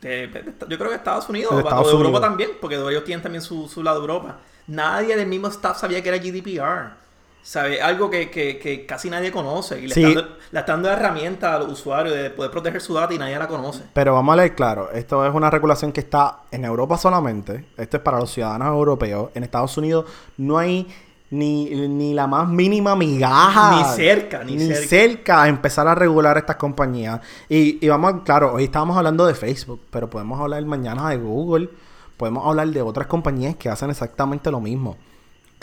de, 0.00 0.26
de- 0.26 0.42
de- 0.42 0.52
yo 0.68 0.76
creo 0.78 0.90
que 0.90 0.96
Estados 0.96 1.28
Unidos, 1.28 1.52
o- 1.52 1.56
de 1.56 1.90
Europa 1.92 2.20
también, 2.20 2.50
porque 2.60 2.76
ellos 2.76 3.04
tienen 3.04 3.22
también 3.22 3.42
su, 3.42 3.68
su 3.68 3.82
lado 3.82 3.98
de 3.98 4.02
Europa. 4.02 4.38
Nadie 4.66 5.16
del 5.16 5.26
mismo 5.28 5.48
staff 5.48 5.78
sabía 5.78 6.02
que 6.02 6.08
era 6.08 6.18
GDPR. 6.18 7.03
¿Sabe? 7.46 7.80
Algo 7.82 8.08
que, 8.08 8.30
que- 8.30 8.58
que 8.58 8.86
casi 8.86 9.10
nadie 9.10 9.30
conoce. 9.30 9.78
Y 9.78 9.88
le, 9.88 9.94
Sí. 9.94 10.00
están, 10.02 10.14
dando- 10.14 10.36
le 10.50 10.60
están 10.60 10.82
dando 10.82 10.90
herramientas 10.98 11.54
a 11.54 11.58
los 11.58 11.72
usuarios 11.72 12.16
de 12.16 12.30
poder 12.30 12.50
proteger 12.50 12.80
su 12.80 12.94
data 12.94 13.12
y 13.12 13.18
nadie 13.18 13.38
la 13.38 13.46
conoce. 13.46 13.82
Pero 13.92 14.14
vamos 14.14 14.32
a 14.32 14.36
leer 14.36 14.54
claro, 14.54 14.90
esto 14.92 15.24
es 15.26 15.34
una 15.34 15.50
regulación 15.50 15.92
que 15.92 16.00
está 16.00 16.38
en 16.50 16.64
Europa 16.64 16.96
solamente, 16.96 17.66
esto 17.76 17.98
es 17.98 18.02
para 18.02 18.18
los 18.18 18.30
ciudadanos 18.32 18.68
europeos, 18.68 19.30
en 19.34 19.44
Estados 19.44 19.76
Unidos 19.76 20.06
no 20.38 20.56
hay 20.56 20.88
ni, 21.30 21.66
ni 21.88 22.14
la 22.14 22.26
más 22.26 22.48
mínima 22.48 22.96
migaja. 22.96 23.76
Ni 23.76 23.84
cerca, 23.96 24.42
ni 24.44 24.58
cerca. 24.74 25.42
a 25.42 25.48
empezar 25.48 25.86
a 25.86 25.94
regular 25.94 26.38
estas 26.38 26.56
compañías. 26.56 27.20
Y, 27.48 27.84
y 27.84 27.88
vamos, 27.90 28.14
a- 28.14 28.22
claro, 28.24 28.54
hoy 28.54 28.64
estábamos 28.64 28.96
hablando 28.96 29.26
de 29.26 29.34
Facebook, 29.34 29.80
pero 29.90 30.08
podemos 30.08 30.40
hablar 30.40 30.64
mañana 30.64 31.10
de 31.10 31.18
Google, 31.18 31.68
podemos 32.16 32.46
hablar 32.46 32.68
de 32.68 32.80
otras 32.80 33.06
compañías 33.06 33.56
que 33.56 33.68
hacen 33.68 33.90
exactamente 33.90 34.50
lo 34.50 34.60
mismo. 34.60 34.96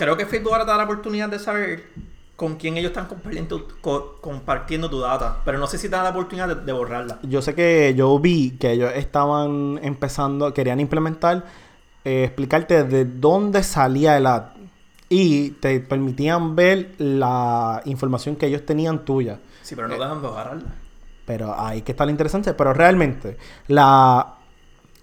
Creo 0.04 0.18
que 0.18 0.26
Facebook 0.26 0.52
ahora 0.52 0.66
te 0.66 0.72
da 0.72 0.78
la 0.78 0.86
oportunidad 0.86 1.30
de 1.30 1.38
saber 1.38 1.84
con 2.36 2.56
quién 2.56 2.76
ellos 2.76 2.90
están 2.90 3.06
compartiendo, 3.06 3.68
co- 3.82 4.18
compartiendo 4.20 4.90
tu 4.90 5.00
data. 5.00 5.38
Pero 5.46 5.60
no 5.60 5.68
sé 5.68 5.78
si 5.78 5.90
te 5.90 5.96
da 5.96 6.02
la 6.02 6.10
oportunidad 6.10 6.48
de, 6.48 6.56
de 6.56 6.72
borrarla. 6.74 7.20
Yo 7.22 7.40
sé 7.44 7.54
que 7.54 7.94
yo 7.96 8.18
vi 8.18 8.58
que 8.60 8.72
ellos 8.72 8.92
estaban 8.96 9.80
empezando, 9.84 10.52
querían 10.56 10.80
implementar, 10.80 11.46
eh, 12.04 12.24
explicarte 12.24 12.84
de 12.84 13.06
dónde 13.06 13.62
salía 13.62 14.18
el 14.18 14.26
ad. 14.26 14.44
Y 15.08 15.52
te 15.52 15.80
permitían 15.82 16.56
ver 16.56 16.96
la 16.98 17.82
información 17.86 18.36
que 18.38 18.48
ellos 18.48 18.66
tenían 18.66 19.06
tuya. 19.06 19.38
Sí, 19.62 19.76
pero 19.76 19.88
no 19.88 20.00
dejan 20.00 20.20
de 20.24 20.28
borrarla. 20.28 20.70
Pero 21.26 21.54
ahí 21.60 21.84
que 21.84 21.92
está 21.92 22.06
lo 22.06 22.12
interesante. 22.12 22.56
Pero 22.56 22.74
realmente, 22.74 23.38
las 23.68 24.26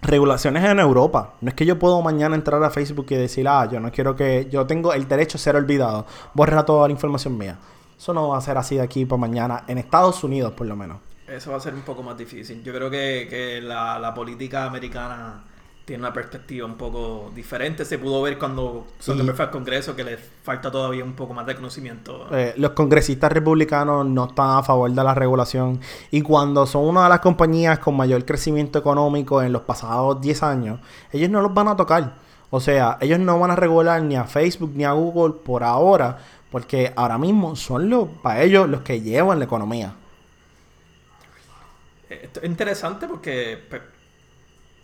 regulaciones 0.01 0.63
en 0.63 0.79
Europa. 0.79 1.33
No 1.41 1.49
es 1.49 1.55
que 1.55 1.65
yo 1.65 1.77
puedo 1.77 2.01
mañana 2.01 2.35
entrar 2.35 2.63
a 2.63 2.69
Facebook 2.69 3.07
y 3.09 3.15
decir, 3.15 3.47
ah, 3.47 3.67
yo 3.71 3.79
no 3.79 3.91
quiero 3.91 4.15
que. 4.15 4.47
Yo 4.49 4.65
tengo 4.65 4.93
el 4.93 5.07
derecho 5.07 5.37
a 5.37 5.39
ser 5.39 5.55
olvidado. 5.55 6.05
Borra 6.33 6.65
toda 6.65 6.87
la 6.87 6.91
información 6.91 7.37
mía. 7.37 7.57
Eso 7.97 8.13
no 8.13 8.29
va 8.29 8.37
a 8.37 8.41
ser 8.41 8.57
así 8.57 8.75
de 8.75 8.81
aquí 8.81 9.05
para 9.05 9.19
mañana. 9.19 9.63
En 9.67 9.77
Estados 9.77 10.23
Unidos, 10.23 10.53
por 10.53 10.67
lo 10.67 10.75
menos. 10.75 10.99
Eso 11.27 11.51
va 11.51 11.57
a 11.57 11.59
ser 11.59 11.73
un 11.73 11.81
poco 11.81 12.01
más 12.01 12.17
difícil. 12.17 12.63
Yo 12.63 12.73
creo 12.73 12.89
que, 12.89 13.27
que 13.29 13.61
la, 13.61 13.99
la 13.99 14.13
política 14.13 14.65
americana 14.65 15.43
tiene 15.89 16.03
una 16.03 16.13
perspectiva 16.13 16.67
un 16.67 16.75
poco 16.75 17.31
diferente. 17.33 17.83
Se 17.83 17.97
pudo 17.97 18.21
ver 18.21 18.37
cuando 18.37 18.85
Zuckerberg 19.01 19.35
fue 19.35 19.45
al 19.45 19.49
Congreso 19.49 19.95
que 19.95 20.03
le 20.03 20.17
falta 20.17 20.69
todavía 20.69 21.03
un 21.03 21.13
poco 21.13 21.33
más 21.33 21.47
de 21.47 21.55
conocimiento. 21.55 22.27
Eh, 22.31 22.53
los 22.57 22.73
congresistas 22.73 23.31
republicanos 23.31 24.05
no 24.05 24.27
están 24.27 24.59
a 24.59 24.61
favor 24.61 24.91
de 24.91 25.03
la 25.03 25.15
regulación. 25.15 25.81
Y 26.11 26.21
cuando 26.21 26.67
son 26.67 26.85
una 26.85 27.05
de 27.05 27.09
las 27.09 27.21
compañías 27.21 27.79
con 27.79 27.97
mayor 27.97 28.23
crecimiento 28.23 28.77
económico 28.77 29.41
en 29.41 29.51
los 29.51 29.63
pasados 29.63 30.21
10 30.21 30.43
años, 30.43 30.79
ellos 31.11 31.31
no 31.31 31.41
los 31.41 31.55
van 31.55 31.69
a 31.69 31.75
tocar. 31.75 32.13
O 32.51 32.59
sea, 32.59 32.99
ellos 33.01 33.17
no 33.17 33.39
van 33.39 33.49
a 33.49 33.55
regular 33.55 33.99
ni 34.03 34.15
a 34.15 34.25
Facebook 34.25 34.73
ni 34.75 34.83
a 34.83 34.91
Google 34.91 35.39
por 35.43 35.63
ahora, 35.63 36.19
porque 36.51 36.93
ahora 36.95 37.17
mismo 37.17 37.55
son 37.55 37.89
los, 37.89 38.09
para 38.21 38.43
ellos 38.43 38.69
los 38.69 38.81
que 38.81 39.01
llevan 39.01 39.39
la 39.39 39.45
economía. 39.45 39.95
Eh, 42.11 42.19
Esto 42.25 42.41
es 42.41 42.45
interesante 42.45 43.07
porque 43.07 43.57
pues, 43.67 43.81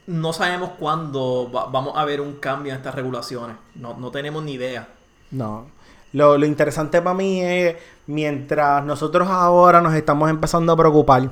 no 0.07 0.33
sabemos 0.33 0.71
cuándo 0.79 1.49
va- 1.53 1.65
vamos 1.65 1.93
a 1.97 2.05
ver 2.05 2.21
un 2.21 2.33
cambio 2.35 2.71
en 2.73 2.77
estas 2.77 2.95
regulaciones. 2.95 3.57
No, 3.75 3.95
no 3.95 4.11
tenemos 4.11 4.43
ni 4.43 4.53
idea. 4.53 4.87
No. 5.31 5.67
Lo, 6.13 6.37
lo 6.37 6.45
interesante 6.45 7.01
para 7.01 7.15
mí 7.15 7.41
es 7.41 7.75
mientras 8.07 8.83
nosotros 8.85 9.27
ahora 9.29 9.81
nos 9.81 9.93
estamos 9.95 10.29
empezando 10.29 10.71
a 10.73 10.77
preocupar 10.77 11.29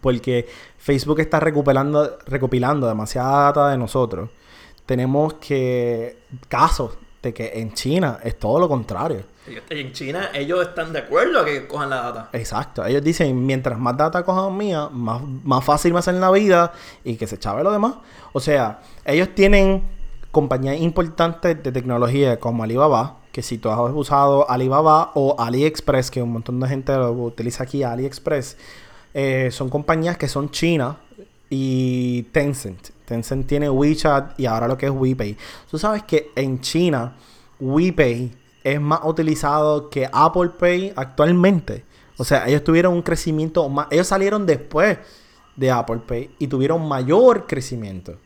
porque 0.00 0.48
Facebook 0.78 1.20
está 1.20 1.40
recopilando, 1.40 2.18
recopilando 2.26 2.86
demasiada 2.88 3.44
data 3.44 3.68
de 3.70 3.78
nosotros. 3.78 4.30
Tenemos 4.86 5.34
que 5.34 6.18
casos 6.48 6.96
de 7.22 7.32
que 7.32 7.52
en 7.54 7.72
China 7.74 8.18
es 8.22 8.38
todo 8.38 8.58
lo 8.58 8.68
contrario. 8.68 9.24
En 9.46 9.92
China 9.92 10.30
ellos 10.32 10.66
están 10.66 10.92
de 10.92 11.00
acuerdo 11.00 11.40
a 11.40 11.44
que 11.44 11.66
cojan 11.66 11.90
la 11.90 11.96
data. 11.96 12.28
Exacto. 12.32 12.84
Ellos 12.84 13.02
dicen, 13.02 13.44
mientras 13.44 13.78
más 13.78 13.96
data 13.96 14.22
cojan 14.22 14.56
mía, 14.56 14.88
más, 14.90 15.20
más 15.42 15.64
fácil 15.64 15.94
a 15.96 16.02
ser 16.02 16.14
la 16.14 16.30
vida 16.30 16.72
y 17.04 17.16
que 17.16 17.26
se 17.26 17.38
chave 17.38 17.62
lo 17.62 17.70
demás. 17.70 17.94
O 18.32 18.40
sea, 18.40 18.80
ellos 19.04 19.28
tienen 19.34 19.82
compañías 20.30 20.80
importantes 20.80 21.62
de 21.62 21.72
tecnología 21.72 22.40
como 22.40 22.64
Alibaba, 22.64 23.18
que 23.32 23.42
si 23.42 23.58
tú 23.58 23.68
has 23.68 23.78
usado 23.92 24.50
Alibaba 24.50 25.12
o 25.14 25.36
AliExpress, 25.38 26.10
que 26.10 26.22
un 26.22 26.32
montón 26.32 26.58
de 26.60 26.68
gente 26.68 26.94
lo 26.96 27.12
utiliza 27.12 27.64
aquí, 27.64 27.82
AliExpress, 27.82 28.56
eh, 29.12 29.50
son 29.52 29.68
compañías 29.68 30.16
que 30.16 30.26
son 30.26 30.50
chinas 30.50 30.96
y 31.50 32.22
Tencent. 32.32 32.90
Tencent 33.04 33.46
tiene 33.46 33.68
WeChat 33.68 34.40
y 34.40 34.46
ahora 34.46 34.66
lo 34.66 34.78
que 34.78 34.86
es 34.86 34.92
WePay. 34.92 35.36
Tú 35.70 35.78
sabes 35.78 36.02
que 36.02 36.30
en 36.34 36.60
China 36.60 37.14
WePay 37.60 38.43
es 38.64 38.80
más 38.80 39.00
utilizado 39.04 39.90
que 39.90 40.08
Apple 40.12 40.50
Pay 40.58 40.92
actualmente. 40.96 41.84
O 42.16 42.24
sea, 42.24 42.48
ellos 42.48 42.64
tuvieron 42.64 42.94
un 42.94 43.02
crecimiento 43.02 43.68
más... 43.68 43.88
Ellos 43.90 44.06
salieron 44.06 44.46
después 44.46 44.98
de 45.54 45.70
Apple 45.70 46.00
Pay 46.06 46.34
y 46.38 46.48
tuvieron 46.48 46.86
mayor 46.88 47.46
crecimiento. 47.46 48.18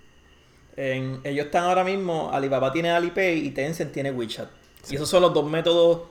En- 0.77 1.21
ellos 1.25 1.47
están 1.47 1.65
ahora 1.65 1.83
mismo, 1.85 2.31
Alibaba 2.33 2.73
tiene 2.73 2.91
Alipay 2.91 3.47
y 3.47 3.51
Tencent 3.51 3.93
tiene 3.93 4.13
WeChat. 4.13 4.49
Y 4.89 4.95
esos 4.95 5.09
son 5.09 5.23
los 5.23 5.35
dos 5.35 5.45
métodos 5.51 6.03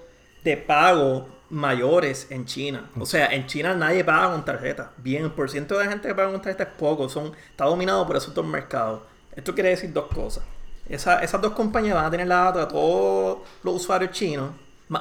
de 0.44 0.58
pago 0.58 1.28
mayores 1.50 2.28
en 2.30 2.46
China. 2.46 2.90
O 3.00 3.06
sea, 3.06 3.28
en 3.28 3.46
China 3.48 3.74
nadie 3.74 4.04
paga 4.04 4.32
con 4.32 4.44
tarjeta. 4.44 4.92
Bien, 4.98 5.24
el 5.24 5.32
porciento 5.32 5.78
de 5.78 5.88
gente 5.88 6.10
que 6.10 6.16
paga 6.16 6.32
con 6.32 6.42
tarjeta 6.42 6.64
es 6.64 6.70
poco. 6.78 7.08
Son, 7.08 7.32
está 7.50 7.66
dominado 7.66 8.06
por 8.06 8.18
esos 8.18 8.34
dos 8.34 8.46
mercados. 8.46 9.02
Esto 9.36 9.54
quiere 9.54 9.70
decir 9.70 9.94
dos 9.94 10.08
cosas. 10.14 10.44
Esa- 10.90 11.20
esas 11.22 11.42
dos 11.42 11.54
compañías 11.54 11.96
van 11.96 12.06
a 12.06 12.12
tener 12.12 12.28
la 12.28 12.38
data 12.46 12.60
de 12.62 12.66
todos 12.68 13.40
los 13.64 13.76
usuarios 13.76 14.12
chinos. 14.12 14.52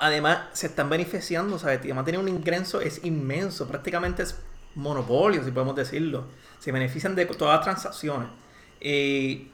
Además, 0.00 0.40
se 0.52 0.66
están 0.66 0.88
beneficiando, 0.90 1.58
¿sabes? 1.58 1.78
Además, 1.80 2.04
tienen 2.04 2.20
un 2.22 2.28
ingreso 2.28 2.80
es 2.80 3.04
inmenso. 3.04 3.68
Prácticamente 3.68 4.22
es 4.24 4.36
monopolio, 4.74 5.44
si 5.44 5.50
podemos 5.52 5.76
decirlo. 5.76 6.24
Se 6.58 6.72
benefician 6.72 7.14
de 7.14 7.26
todas 7.26 7.56
las 7.56 7.64
transacciones. 7.64 8.28
Y 8.80 9.48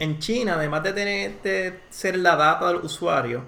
en 0.00 0.18
China, 0.18 0.54
además 0.54 0.82
de 0.82 0.92
tener 0.92 1.80
ser 1.90 2.18
la 2.18 2.36
data 2.36 2.68
del 2.68 2.76
usuario, 2.78 3.44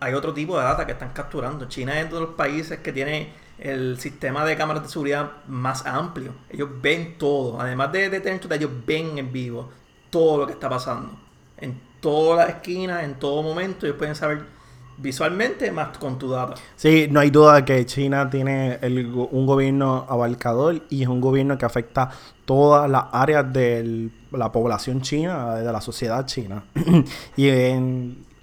hay 0.00 0.14
otro 0.14 0.32
tipo 0.32 0.56
de 0.58 0.64
data 0.64 0.86
que 0.86 0.92
están 0.92 1.12
capturando. 1.12 1.66
China 1.68 1.98
es 2.00 2.06
uno 2.06 2.14
de 2.16 2.20
los 2.26 2.34
países 2.34 2.78
que 2.80 2.92
tiene 2.92 3.32
el 3.58 3.98
sistema 4.00 4.44
de 4.46 4.56
cámaras 4.56 4.82
de 4.84 4.88
seguridad 4.88 5.32
más 5.46 5.84
amplio. 5.86 6.32
Ellos 6.48 6.70
ven 6.80 7.18
todo. 7.18 7.60
Además 7.60 7.92
de, 7.92 8.08
de 8.08 8.20
tener 8.20 8.40
ellos 8.52 8.70
ven 8.86 9.18
en 9.18 9.32
vivo 9.32 9.70
todo 10.10 10.38
lo 10.38 10.46
que 10.46 10.54
está 10.54 10.68
pasando. 10.70 11.18
En 11.60 11.80
todas 12.00 12.38
las 12.46 12.56
esquinas, 12.56 13.04
en 13.04 13.14
todo 13.14 13.42
momento, 13.42 13.86
ellos 13.86 13.98
pueden 13.98 14.14
saber 14.14 14.44
visualmente 15.00 15.70
más 15.72 15.96
con 15.98 16.18
tu 16.18 16.30
data. 16.30 16.54
Sí, 16.76 17.08
no 17.10 17.20
hay 17.20 17.30
duda 17.30 17.64
que 17.64 17.84
China 17.86 18.28
tiene 18.28 18.78
un 18.82 19.46
gobierno 19.46 20.06
abarcador 20.08 20.82
y 20.90 21.02
es 21.02 21.08
un 21.08 21.20
gobierno 21.20 21.56
que 21.56 21.64
afecta 21.64 22.10
todas 22.44 22.90
las 22.90 23.04
áreas 23.12 23.50
de 23.52 24.10
la 24.30 24.52
población 24.52 25.00
china, 25.00 25.54
de 25.54 25.72
la 25.72 25.80
sociedad 25.80 26.26
china. 26.26 26.64
y 27.36 27.48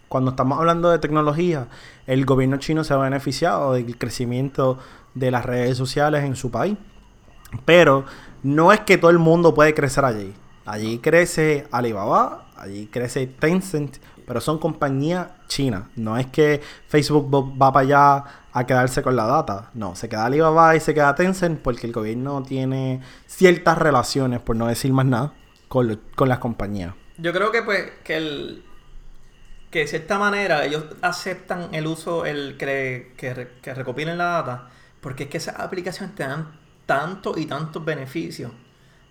cuando 0.07 0.31
estamos 0.31 0.57
hablando 0.57 0.89
de 0.89 0.99
tecnología, 0.99 1.67
el 2.07 2.25
gobierno 2.25 2.57
chino 2.57 2.83
se 2.83 2.93
ha 2.93 2.97
beneficiado 2.97 3.73
del 3.73 3.97
crecimiento 3.97 4.79
de 5.13 5.31
las 5.31 5.45
redes 5.45 5.77
sociales 5.77 6.23
en 6.23 6.35
su 6.35 6.49
país. 6.49 6.77
Pero 7.65 8.05
no 8.43 8.71
es 8.71 8.81
que 8.81 8.97
todo 8.97 9.11
el 9.11 9.19
mundo 9.19 9.53
puede 9.53 9.73
crecer 9.73 10.05
allí. 10.05 10.33
Allí 10.65 10.99
crece 10.99 11.65
Alibaba, 11.71 12.46
allí 12.59 12.87
crece 12.87 13.27
Tencent, 13.27 13.97
pero 14.25 14.41
son 14.41 14.57
compañías 14.59 15.27
chinas. 15.47 15.83
No 15.95 16.17
es 16.17 16.27
que 16.27 16.61
Facebook 16.87 17.29
va- 17.31 17.71
para 17.71 17.83
allá 17.85 18.23
a 18.51 18.65
quedarse 18.65 19.01
con 19.01 19.15
la 19.15 19.25
data. 19.25 19.69
No, 19.73 19.95
se 19.95 20.09
queda 20.09 20.25
Alibaba 20.25 20.75
y 20.75 20.79
se 20.79 20.93
queda 20.93 21.15
Tencent 21.15 21.61
porque 21.61 21.87
el 21.87 21.93
gobierno 21.93 22.43
tiene 22.43 23.01
ciertas 23.25 23.77
relaciones, 23.77 24.39
por 24.41 24.55
no 24.55 24.67
decir 24.67 24.91
más 24.93 25.05
nada, 25.05 25.33
con, 25.67 25.99
con 26.15 26.29
las 26.29 26.39
compañías. 26.39 26.93
Yo 27.17 27.33
creo 27.33 27.51
que 27.51 27.63
pues 27.63 27.91
que 28.03 28.17
el 28.17 28.63
que 29.69 29.79
de 29.79 29.87
cierta 29.87 30.17
manera 30.17 30.63
ellos 30.65 30.85
aceptan 31.01 31.69
el 31.73 31.87
uso, 31.87 32.25
el 32.25 32.55
que, 32.57 33.13
que 33.17 33.73
recopilen 33.73 34.17
la 34.17 34.25
data, 34.25 34.69
porque 35.01 35.23
es 35.23 35.29
que 35.29 35.37
esas 35.37 35.59
aplicaciones 35.59 36.15
te 36.15 36.23
dan 36.23 36.57
tantos 36.85 37.37
y 37.37 37.45
tantos 37.45 37.83
beneficios 37.83 38.51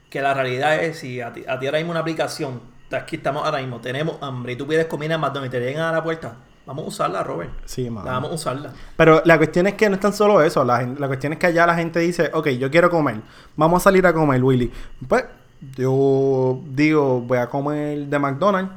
que 0.08 0.22
la 0.22 0.32
realidad 0.32 0.82
es 0.82 0.98
si 1.00 1.20
a 1.20 1.32
ti, 1.32 1.44
a 1.46 1.58
ti 1.58 1.66
ahora 1.66 1.78
mismo 1.78 1.90
una 1.90 2.00
aplicación, 2.00 2.62
aquí 2.92 3.16
estamos 3.16 3.44
ahora 3.44 3.58
mismo, 3.58 3.80
tenemos 3.80 4.16
hambre 4.20 4.52
y 4.52 4.56
tú 4.56 4.66
pides 4.66 4.86
comida 4.86 5.14
en 5.14 5.20
McDonald's 5.20 5.54
y 5.54 5.58
te 5.58 5.64
llegan 5.64 5.84
a 5.84 5.92
la 5.92 6.02
puerta, 6.02 6.36
vamos 6.66 6.84
a 6.84 6.88
usarla, 6.88 7.22
Robert. 7.22 7.50
Sí, 7.64 7.88
mano. 7.90 8.06
La 8.06 8.12
vamos 8.12 8.30
a 8.30 8.34
usarla. 8.34 8.72
Pero 8.96 9.22
la 9.24 9.36
cuestión 9.38 9.66
es 9.66 9.74
que 9.74 9.88
no 9.88 9.94
es 9.94 10.00
tan 10.00 10.12
solo 10.12 10.42
eso. 10.42 10.64
La, 10.64 10.82
la 10.82 11.06
cuestión 11.06 11.32
es 11.32 11.38
que 11.38 11.46
allá 11.46 11.66
la 11.66 11.74
gente 11.74 12.00
dice, 12.00 12.30
ok, 12.32 12.48
yo 12.50 12.70
quiero 12.70 12.90
comer. 12.90 13.20
Vamos 13.56 13.82
a 13.82 13.84
salir 13.84 14.06
a 14.06 14.12
comer, 14.12 14.42
Willy. 14.42 14.70
Pues 15.08 15.24
yo 15.76 16.60
digo, 16.66 17.20
voy 17.20 17.38
a 17.38 17.48
comer 17.48 18.06
de 18.06 18.18
McDonald's. 18.18 18.72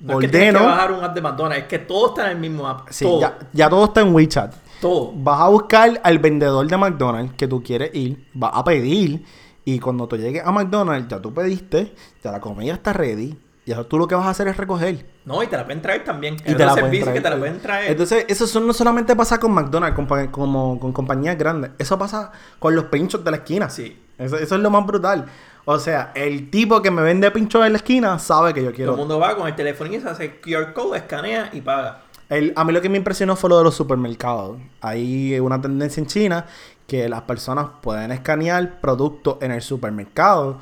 No 0.00 0.14
es 0.14 0.18
que 0.18 0.28
tienes 0.28 0.48
ordeno. 0.48 0.58
que 0.58 0.66
bajar 0.66 0.92
un 0.92 1.04
app 1.04 1.14
de 1.14 1.20
McDonald's, 1.20 1.62
es 1.62 1.68
que 1.68 1.78
todo 1.78 2.08
está 2.08 2.24
en 2.24 2.32
el 2.32 2.38
mismo 2.38 2.66
app. 2.66 2.88
Sí, 2.90 3.04
todo, 3.04 3.20
ya, 3.20 3.38
ya 3.52 3.70
todo 3.70 3.84
está 3.84 4.00
en 4.00 4.12
WeChat. 4.12 4.52
todo. 4.80 5.12
Vas 5.14 5.40
a 5.40 5.48
buscar 5.48 6.00
al 6.02 6.18
vendedor 6.18 6.66
de 6.66 6.76
McDonald's 6.76 7.34
que 7.34 7.46
tú 7.46 7.62
quieres 7.62 7.94
ir. 7.94 8.28
Vas 8.34 8.50
a 8.52 8.64
pedir. 8.64 9.24
Y 9.64 9.78
cuando 9.78 10.08
tú 10.08 10.16
llegues 10.16 10.42
a 10.44 10.50
McDonald's, 10.52 11.08
ya 11.08 11.20
tú 11.20 11.32
pediste. 11.32 11.94
Ya 12.22 12.32
la 12.32 12.40
comida 12.40 12.74
está 12.74 12.92
ready. 12.92 13.38
Y 13.64 13.70
ahora 13.72 13.88
tú 13.88 13.96
lo 13.96 14.08
que 14.08 14.16
vas 14.16 14.26
a 14.26 14.30
hacer 14.30 14.48
es 14.48 14.56
recoger. 14.56 15.06
No, 15.24 15.40
y 15.40 15.46
te 15.46 15.56
la 15.56 15.64
pueden 15.64 15.80
traer 15.80 16.02
también. 16.02 16.34
Y 16.34 16.38
te 16.54 16.64
la 16.64 16.72
pueden 16.72 16.76
servicio 16.86 17.04
traer. 17.04 17.16
que 17.18 17.22
te 17.22 17.30
la 17.30 17.38
pueden 17.38 17.60
traer. 17.60 17.90
Entonces, 17.92 18.24
eso 18.28 18.46
son- 18.48 18.66
no 18.66 18.72
solamente 18.72 19.14
pasa 19.14 19.38
con 19.38 19.52
McDonald's, 19.52 19.96
como 20.32 20.80
con 20.80 20.92
compañías 20.92 21.38
grandes. 21.38 21.70
Eso 21.78 21.96
pasa 21.96 22.32
con 22.58 22.74
los 22.74 22.86
pinchos 22.86 23.22
de 23.24 23.30
la 23.30 23.36
esquina. 23.36 23.70
Sí. 23.70 23.96
Eso, 24.18 24.36
eso 24.36 24.56
es 24.56 24.60
lo 24.60 24.70
más 24.70 24.84
brutal. 24.84 25.26
O 25.64 25.78
sea, 25.78 26.10
el 26.16 26.50
tipo 26.50 26.82
que 26.82 26.90
me 26.90 27.02
vende 27.02 27.30
pinchos 27.30 27.64
en 27.64 27.72
la 27.72 27.78
esquina 27.78 28.18
sabe 28.18 28.52
que 28.52 28.60
yo 28.62 28.66
Todo 28.70 28.74
quiero. 28.76 28.92
el 28.92 28.98
mundo 28.98 29.20
va 29.20 29.36
con 29.36 29.46
el 29.46 29.54
teléfono 29.54 29.92
y 29.94 30.00
se 30.00 30.08
hace 30.08 30.40
QR 30.40 30.72
code, 30.72 30.98
escanea 30.98 31.50
y 31.52 31.60
paga. 31.60 32.02
El- 32.28 32.52
a 32.56 32.64
mí 32.64 32.72
lo 32.72 32.80
que 32.80 32.88
me 32.88 32.96
impresionó 32.96 33.36
fue 33.36 33.48
lo 33.50 33.58
de 33.58 33.64
los 33.64 33.74
supermercados. 33.76 34.56
Hay 34.80 35.38
una 35.38 35.60
tendencia 35.60 36.00
en 36.00 36.06
China 36.08 36.46
que 36.86 37.08
las 37.08 37.22
personas 37.22 37.66
pueden 37.80 38.12
escanear 38.12 38.80
productos 38.80 39.38
en 39.40 39.52
el 39.52 39.62
supermercado 39.62 40.58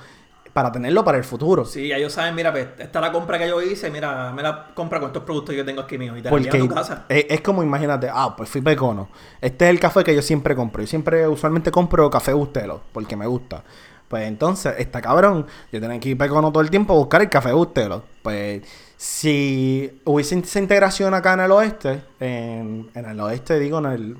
para 0.52 0.72
tenerlo 0.72 1.04
para 1.04 1.18
el 1.18 1.24
futuro. 1.24 1.64
Sí, 1.64 1.92
ellos 1.92 2.12
saben, 2.12 2.34
mira, 2.34 2.50
pues, 2.52 2.68
esta 2.78 2.98
es 2.98 3.02
la 3.04 3.12
compra 3.12 3.38
que 3.38 3.48
yo 3.48 3.62
hice, 3.62 3.90
mira, 3.90 4.32
me 4.32 4.42
la 4.42 4.74
compra 4.74 4.98
con 4.98 5.08
estos 5.08 5.22
productos 5.22 5.52
que 5.52 5.58
yo 5.58 5.64
tengo 5.64 5.80
aquí 5.82 5.96
mío 5.96 6.16
y 6.16 6.20
te 6.22 6.24
la 6.24 6.30
Porque 6.30 6.48
envían 6.48 6.64
a 6.64 6.68
tu 6.68 6.74
casa. 6.74 7.04
es, 7.08 7.26
es 7.28 7.40
como, 7.40 7.62
imagínate, 7.62 8.08
ah, 8.12 8.34
pues 8.36 8.48
fui 8.48 8.60
pecono. 8.60 9.08
Este 9.40 9.66
es 9.66 9.70
el 9.70 9.80
café 9.80 10.02
que 10.02 10.14
yo 10.14 10.22
siempre 10.22 10.56
compro. 10.56 10.82
Yo 10.82 10.88
siempre, 10.88 11.26
usualmente 11.28 11.70
compro 11.70 12.10
café 12.10 12.32
Bustelo, 12.32 12.82
porque 12.92 13.16
me 13.16 13.26
gusta. 13.26 13.62
Pues 14.08 14.26
entonces, 14.26 14.74
está 14.78 15.00
cabrón. 15.00 15.46
Yo 15.72 15.80
tengo 15.80 15.98
que 16.00 16.08
ir 16.08 16.18
pecono 16.18 16.50
todo 16.50 16.62
el 16.62 16.70
tiempo 16.70 16.94
a 16.94 16.96
buscar 16.96 17.20
el 17.20 17.28
café 17.28 17.52
Bustelo. 17.52 18.02
Pues, 18.22 18.62
si 18.96 20.00
hubiese 20.04 20.36
esa 20.40 20.58
integración 20.58 21.14
acá 21.14 21.34
en 21.34 21.40
el 21.40 21.52
oeste, 21.52 22.02
en, 22.18 22.90
en 22.92 23.04
el 23.04 23.20
oeste, 23.20 23.58
digo, 23.60 23.78
en 23.78 23.86
el 23.86 24.16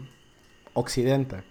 occidente, 0.74 1.42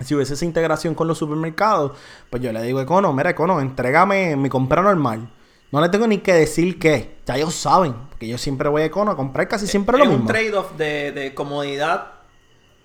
Si 0.00 0.14
hubiese 0.14 0.34
esa 0.34 0.44
integración 0.44 0.94
con 0.94 1.06
los 1.08 1.18
supermercados, 1.18 1.92
pues 2.30 2.42
yo 2.42 2.52
le 2.52 2.62
digo, 2.62 2.80
Econo, 2.80 3.12
mira, 3.12 3.30
Econo, 3.30 3.60
entrégame 3.60 4.36
mi 4.36 4.48
compra 4.48 4.82
normal. 4.82 5.28
No 5.72 5.80
le 5.80 5.88
tengo 5.88 6.06
ni 6.06 6.18
que 6.18 6.32
decir 6.32 6.78
qué. 6.78 7.18
Ya 7.26 7.36
ellos 7.36 7.54
saben. 7.54 7.94
Porque 8.10 8.26
yo 8.26 8.38
siempre 8.38 8.68
voy 8.68 8.82
a 8.82 8.86
Econo 8.86 9.10
a 9.12 9.16
comprar 9.16 9.46
casi 9.46 9.66
siempre 9.66 9.96
es 9.96 10.04
lo 10.04 10.04
un 10.10 10.16
mismo. 10.16 10.26
trade-off 10.26 10.72
de, 10.76 11.12
de 11.12 11.34
comodidad 11.34 12.06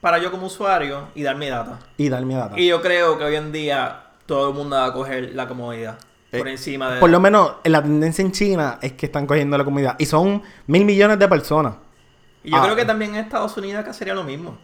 para 0.01 0.19
yo 0.19 0.29
como 0.29 0.47
usuario 0.47 1.07
y 1.15 1.23
dar 1.23 1.35
mi 1.35 1.47
data. 1.47 1.79
Y 1.97 2.09
darme 2.09 2.35
data. 2.35 2.59
Y 2.59 2.67
yo 2.67 2.81
creo 2.81 3.17
que 3.17 3.23
hoy 3.23 3.35
en 3.35 3.51
día 3.51 4.03
todo 4.27 4.49
el 4.49 4.55
mundo 4.55 4.75
va 4.75 4.85
a 4.85 4.93
coger 4.93 5.31
la 5.33 5.47
comodidad 5.47 5.97
por 6.31 6.47
Eh, 6.47 6.51
encima 6.51 6.91
de... 6.91 6.99
Por 6.99 7.09
lo 7.09 7.19
menos 7.19 7.53
en 7.63 7.71
la 7.71 7.81
tendencia 7.81 8.21
en 8.23 8.31
China 8.31 8.77
es 8.81 8.91
que 8.93 9.07
están 9.07 9.25
cogiendo 9.25 9.57
la 9.57 9.63
comunidad. 9.63 9.95
Y 9.97 10.05
son 10.05 10.43
mil 10.67 10.85
millones 10.85 11.17
de 11.17 11.27
personas. 11.27 11.75
Y 12.43 12.51
yo 12.51 12.57
Ah. 12.57 12.63
creo 12.65 12.75
que 12.75 12.85
también 12.85 13.15
en 13.15 13.23
Estados 13.23 13.57
Unidos 13.57 13.81
acá 13.81 13.93
sería 13.93 14.13
lo 14.13 14.23
mismo. 14.23 14.57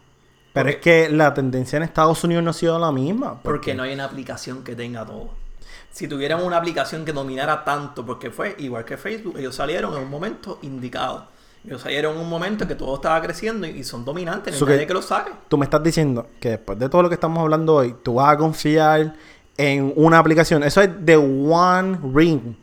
Pero 0.53 0.69
es 0.69 0.77
que 0.77 1.09
la 1.09 1.33
tendencia 1.33 1.77
en 1.77 1.83
Estados 1.83 2.23
Unidos 2.23 2.43
no 2.43 2.49
ha 2.49 2.53
sido 2.53 2.77
la 2.77 2.91
misma. 2.91 3.41
Porque 3.41 3.73
no 3.73 3.83
hay 3.83 3.93
una 3.93 4.05
aplicación 4.05 4.63
que 4.63 4.75
tenga 4.75 5.05
todo. 5.05 5.29
Si 5.91 6.07
tuvieran 6.07 6.43
una 6.43 6.57
aplicación 6.57 7.05
que 7.05 7.13
dominara 7.13 7.63
tanto, 7.63 8.05
porque 8.05 8.31
fue 8.31 8.55
igual 8.59 8.85
que 8.85 8.97
Facebook, 8.97 9.35
ellos 9.37 9.55
salieron 9.55 9.95
en 9.95 10.03
un 10.03 10.09
momento 10.09 10.59
indicado. 10.61 11.27
Ellos 11.65 11.81
salieron 11.81 12.15
en 12.15 12.21
un 12.21 12.29
momento 12.29 12.63
en 12.63 12.67
que 12.69 12.75
todo 12.75 12.95
estaba 12.95 13.21
creciendo 13.21 13.67
y 13.67 13.71
y 13.71 13.83
son 13.83 14.03
dominantes, 14.03 14.53
no 14.59 14.65
hay 14.65 14.67
que- 14.67 14.73
nadie 14.77 14.87
que 14.87 14.93
lo 14.93 15.01
saque. 15.01 15.31
Tú 15.47 15.57
me 15.57 15.65
estás 15.65 15.83
diciendo 15.83 16.27
que 16.39 16.49
después 16.51 16.79
de 16.79 16.89
todo 16.89 17.03
lo 17.03 17.09
que 17.09 17.15
estamos 17.15 17.39
hablando 17.39 17.75
hoy, 17.75 17.95
tú 18.03 18.15
vas 18.15 18.33
a 18.33 18.37
confiar 18.37 19.13
en 19.57 19.93
una 19.95 20.17
aplicación. 20.17 20.63
Eso 20.63 20.81
es 20.81 20.89
The 21.05 21.17
One 21.17 21.99
Ring. 22.13 22.55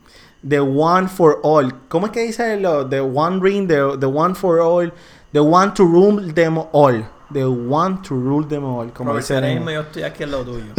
The 0.47 0.59
One 0.59 1.07
for 1.07 1.39
All. 1.43 1.73
¿Cómo 1.87 2.07
es 2.07 2.11
que 2.11 2.21
dice 2.23 2.57
lo? 2.59 2.87
The 2.87 3.01
One 3.01 3.39
Ring, 3.41 3.67
the, 3.67 3.97
the 3.99 4.05
One 4.05 4.35
for 4.35 4.59
All. 4.59 4.91
The 5.31 5.39
One 5.39 5.71
to 5.75 5.83
Rule 5.83 6.33
them 6.33 6.57
all. 6.71 7.05
The 7.31 7.45
One 7.45 8.01
to 8.03 8.15
Rule 8.15 8.47
them 8.47 8.63
all. 8.65 8.91
Como 8.91 9.11
Robert, 9.11 9.23
dice 9.27 9.41
mismo 9.41 9.71
yo 9.71 9.81
estoy 9.81 10.03
aquí 10.03 10.23
al 10.23 10.31
lado 10.31 10.45
tuyo. 10.45 10.73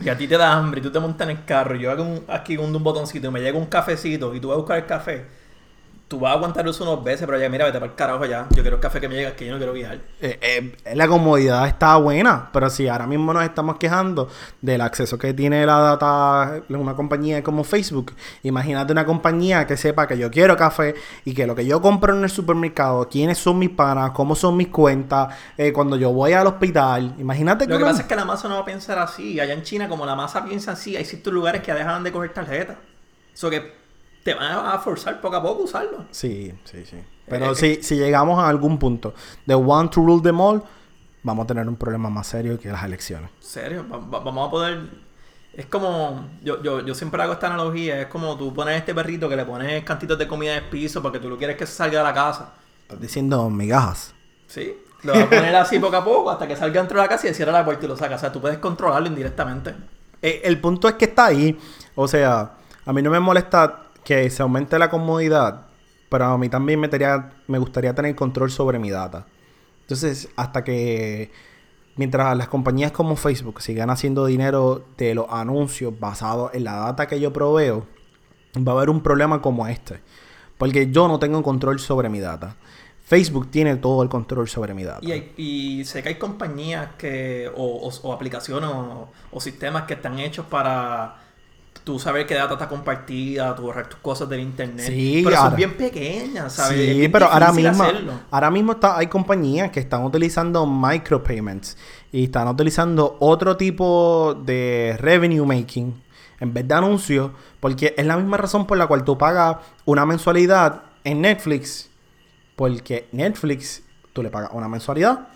y 0.00 0.08
a 0.08 0.16
ti 0.16 0.28
te 0.28 0.36
da 0.36 0.52
hambre 0.52 0.80
y 0.80 0.82
tú 0.82 0.90
te 0.90 1.00
montas 1.00 1.28
en 1.28 1.36
el 1.36 1.44
carro 1.44 1.74
y 1.76 1.80
yo 1.80 1.90
hago 1.90 2.02
un- 2.02 2.24
aquí 2.28 2.56
un, 2.56 2.74
un 2.74 2.82
botoncito 2.82 3.28
y 3.28 3.30
me 3.30 3.40
llega 3.40 3.56
un 3.58 3.66
cafecito 3.66 4.34
y 4.34 4.40
tú 4.40 4.48
vas 4.48 4.56
a 4.56 4.58
buscar 4.58 4.78
el 4.78 4.86
café. 4.86 5.26
Tú 6.08 6.20
vas 6.20 6.30
a 6.30 6.34
aguantar 6.36 6.68
eso 6.68 6.84
unos 6.84 7.02
veces, 7.02 7.26
pero 7.26 7.36
ya 7.36 7.48
mira, 7.48 7.64
vete 7.64 7.80
para 7.80 7.90
el 7.90 7.96
carajo 7.96 8.24
ya. 8.26 8.46
Yo 8.50 8.62
quiero 8.62 8.76
el 8.76 8.80
café 8.80 9.00
que 9.00 9.08
me 9.08 9.16
llega, 9.16 9.34
que 9.34 9.44
yo 9.44 9.50
no 9.50 9.58
quiero 9.58 9.72
viajar. 9.72 9.98
Eh, 10.20 10.38
eh, 10.40 10.94
la 10.94 11.08
comodidad 11.08 11.66
está 11.66 11.96
buena, 11.96 12.48
pero 12.52 12.70
si 12.70 12.86
ahora 12.86 13.08
mismo 13.08 13.32
nos 13.32 13.42
estamos 13.42 13.76
quejando 13.76 14.28
del 14.60 14.82
acceso 14.82 15.18
que 15.18 15.34
tiene 15.34 15.66
la 15.66 15.78
data 15.78 16.62
una 16.68 16.94
compañía 16.94 17.42
como 17.42 17.64
Facebook, 17.64 18.14
imagínate 18.44 18.92
una 18.92 19.04
compañía 19.04 19.66
que 19.66 19.76
sepa 19.76 20.06
que 20.06 20.16
yo 20.16 20.30
quiero 20.30 20.56
café 20.56 20.94
y 21.24 21.34
que 21.34 21.44
lo 21.44 21.56
que 21.56 21.66
yo 21.66 21.82
compro 21.82 22.16
en 22.16 22.22
el 22.22 22.30
supermercado, 22.30 23.08
quiénes 23.08 23.38
son 23.38 23.58
mis 23.58 23.70
panas, 23.70 24.12
cómo 24.12 24.36
son 24.36 24.56
mis 24.56 24.68
cuentas, 24.68 25.34
eh, 25.58 25.72
cuando 25.72 25.96
yo 25.96 26.12
voy 26.12 26.34
al 26.34 26.46
hospital, 26.46 27.16
imagínate 27.18 27.66
Lo 27.66 27.78
que 27.78 27.84
pasa 27.84 28.02
es 28.02 28.06
que 28.06 28.14
la 28.14 28.24
masa 28.24 28.48
no 28.48 28.54
va 28.54 28.60
a 28.60 28.64
pensar 28.64 28.96
así. 29.00 29.40
Allá 29.40 29.54
en 29.54 29.64
China, 29.64 29.88
como 29.88 30.06
la 30.06 30.14
masa 30.14 30.44
piensa 30.44 30.70
así, 30.70 30.96
hay 30.96 31.04
ciertos 31.04 31.32
lugares 31.32 31.62
que 31.62 31.74
dejan 31.74 32.04
de 32.04 32.12
coger 32.12 32.32
tarjetas. 32.32 32.76
Eso 33.34 33.50
que 33.50 33.85
te 34.26 34.34
van 34.34 34.66
a 34.66 34.78
forzar 34.78 35.20
poco 35.20 35.36
a 35.36 35.42
poco 35.42 35.62
a 35.62 35.64
usarlo. 35.64 36.04
Sí, 36.10 36.52
sí, 36.64 36.84
sí. 36.84 36.96
Pero 37.28 37.52
Eh, 37.52 37.54
si, 37.54 37.82
si 37.82 37.96
llegamos 37.96 38.38
a 38.42 38.48
algún 38.48 38.78
punto 38.78 39.14
de 39.46 39.54
one 39.54 39.88
to 39.88 40.00
rule 40.00 40.20
them 40.22 40.40
all, 40.40 40.62
vamos 41.22 41.44
a 41.44 41.46
tener 41.46 41.68
un 41.68 41.76
problema 41.76 42.10
más 42.10 42.26
serio 42.26 42.58
que 42.58 42.68
las 42.68 42.82
elecciones. 42.84 43.30
Serio, 43.40 43.86
va- 43.90 43.98
va- 43.98 44.20
vamos 44.20 44.48
a 44.48 44.50
poder. 44.50 44.80
Es 45.54 45.66
como. 45.66 46.28
Yo, 46.42 46.62
yo, 46.62 46.80
yo 46.84 46.94
siempre 46.94 47.22
hago 47.22 47.32
esta 47.34 47.46
analogía. 47.46 48.00
Es 48.02 48.08
como 48.08 48.36
tú 48.36 48.52
pones 48.52 48.76
este 48.76 48.94
perrito 48.94 49.28
que 49.28 49.36
le 49.36 49.44
pones 49.46 49.82
cantitos 49.84 50.18
de 50.18 50.26
comida 50.28 50.56
en 50.56 50.64
el 50.64 50.68
piso 50.70 51.00
porque 51.00 51.18
tú 51.18 51.28
lo 51.28 51.38
quieres 51.38 51.56
que 51.56 51.66
salga 51.66 51.98
de 51.98 52.04
la 52.04 52.12
casa. 52.12 52.52
Estás 52.82 53.00
diciendo 53.00 53.48
migajas. 53.48 54.12
¿Sí? 54.48 54.76
Lo 55.02 55.12
vas 55.14 55.22
a 55.22 55.30
poner 55.30 55.54
así 55.56 55.78
poco 55.78 55.96
a 55.96 56.04
poco 56.04 56.30
hasta 56.30 56.46
que 56.48 56.56
salga 56.56 56.80
dentro 56.80 56.98
de 56.98 57.04
la 57.04 57.08
casa 57.08 57.28
y 57.28 57.34
cierra 57.34 57.52
la 57.52 57.64
puerta 57.64 57.84
y 57.84 57.88
lo 57.88 57.96
saca. 57.96 58.16
O 58.16 58.18
sea, 58.18 58.32
tú 58.32 58.40
puedes 58.40 58.58
controlarlo 58.58 59.06
indirectamente. 59.08 59.74
Eh, 60.20 60.40
el 60.44 60.60
punto 60.60 60.88
es 60.88 60.94
que 60.94 61.04
está 61.06 61.26
ahí. 61.26 61.56
O 61.94 62.06
sea, 62.08 62.52
a 62.84 62.92
mí 62.92 63.02
no 63.02 63.10
me 63.10 63.20
molesta 63.20 63.82
que 64.06 64.30
se 64.30 64.40
aumente 64.40 64.78
la 64.78 64.88
comodidad, 64.88 65.66
pero 66.08 66.26
a 66.26 66.38
mí 66.38 66.48
también 66.48 66.78
me, 66.78 66.86
tería- 66.88 67.32
me 67.48 67.58
gustaría 67.58 67.92
tener 67.92 68.14
control 68.14 68.52
sobre 68.52 68.78
mi 68.78 68.88
data. 68.88 69.26
Entonces, 69.82 70.28
hasta 70.36 70.62
que 70.62 71.32
mientras 71.96 72.36
las 72.36 72.46
compañías 72.46 72.92
como 72.92 73.16
Facebook 73.16 73.60
sigan 73.60 73.90
haciendo 73.90 74.24
dinero 74.26 74.84
de 74.96 75.16
los 75.16 75.26
anuncios 75.28 75.92
basados 75.98 76.54
en 76.54 76.62
la 76.62 76.74
data 76.76 77.08
que 77.08 77.18
yo 77.18 77.32
proveo, 77.32 77.84
va 78.56 78.72
a 78.72 78.76
haber 78.76 78.90
un 78.90 79.00
problema 79.02 79.42
como 79.42 79.66
este. 79.66 79.98
Porque 80.56 80.88
yo 80.92 81.08
no 81.08 81.18
tengo 81.18 81.42
control 81.42 81.80
sobre 81.80 82.08
mi 82.08 82.20
data. 82.20 82.54
Facebook 83.04 83.50
tiene 83.50 83.74
todo 83.76 84.04
el 84.04 84.08
control 84.08 84.48
sobre 84.48 84.72
mi 84.72 84.84
data. 84.84 85.00
Y, 85.36 85.84
sé 85.84 86.00
que 86.04 86.10
hay 86.10 86.14
compañías 86.14 86.90
que, 86.96 87.50
o, 87.56 87.88
o- 87.88 88.08
o 88.08 88.12
aplicaciones 88.12 88.70
o 88.70 89.40
sistemas 89.40 89.82
que 89.82 89.94
están 89.94 90.18
hechos 90.20 90.46
para 90.46 91.25
tú 91.86 92.00
saber 92.00 92.26
qué 92.26 92.34
data 92.34 92.54
está 92.54 92.68
compartida, 92.68 93.54
tú 93.54 93.62
borrar 93.62 93.88
tus 93.88 94.00
cosas 94.00 94.28
del 94.28 94.40
internet. 94.40 94.86
Sí, 94.88 95.20
pero 95.22 95.36
son 95.36 95.44
ahora- 95.44 95.56
bien 95.56 95.76
pequeñas, 95.76 96.52
¿sabes? 96.52 96.80
Es 96.80 96.96
Sí, 96.96 97.08
pero 97.08 97.26
ahora 97.26 97.52
mismo, 97.52 97.80
hacerlo. 97.84 98.12
ahora 98.28 98.50
mismo 98.50 98.72
está, 98.72 98.98
hay 98.98 99.06
compañías 99.06 99.70
que 99.70 99.78
están 99.78 100.02
utilizando 100.02 100.66
micropayments 100.66 101.76
y 102.10 102.24
están 102.24 102.48
utilizando 102.48 103.16
otro 103.20 103.56
tipo 103.56 104.34
de 104.44 104.96
revenue 104.98 105.46
making 105.46 106.02
en 106.40 106.52
vez 106.52 106.66
de 106.66 106.74
anuncios, 106.74 107.30
porque 107.60 107.94
es 107.96 108.04
la 108.04 108.16
misma 108.16 108.36
razón 108.36 108.66
por 108.66 108.76
la 108.78 108.88
cual 108.88 109.04
tú 109.04 109.16
pagas 109.16 109.58
una 109.84 110.04
mensualidad 110.04 110.82
en 111.04 111.20
Netflix, 111.20 111.88
porque 112.56 113.08
Netflix 113.12 113.82
tú 114.12 114.24
le 114.24 114.30
pagas 114.30 114.50
una 114.52 114.66
mensualidad, 114.66 115.28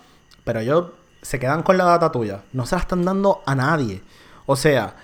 pero 0.43 0.59
ellos 0.59 0.87
se 1.21 1.39
quedan 1.39 1.63
con 1.63 1.77
la 1.77 1.85
data 1.85 2.11
tuya, 2.11 2.41
no 2.51 2.65
se 2.65 2.75
la 2.75 2.81
están 2.81 3.05
dando 3.05 3.41
a 3.45 3.55
nadie. 3.55 4.01
O 4.47 4.55
sea, 4.57 4.95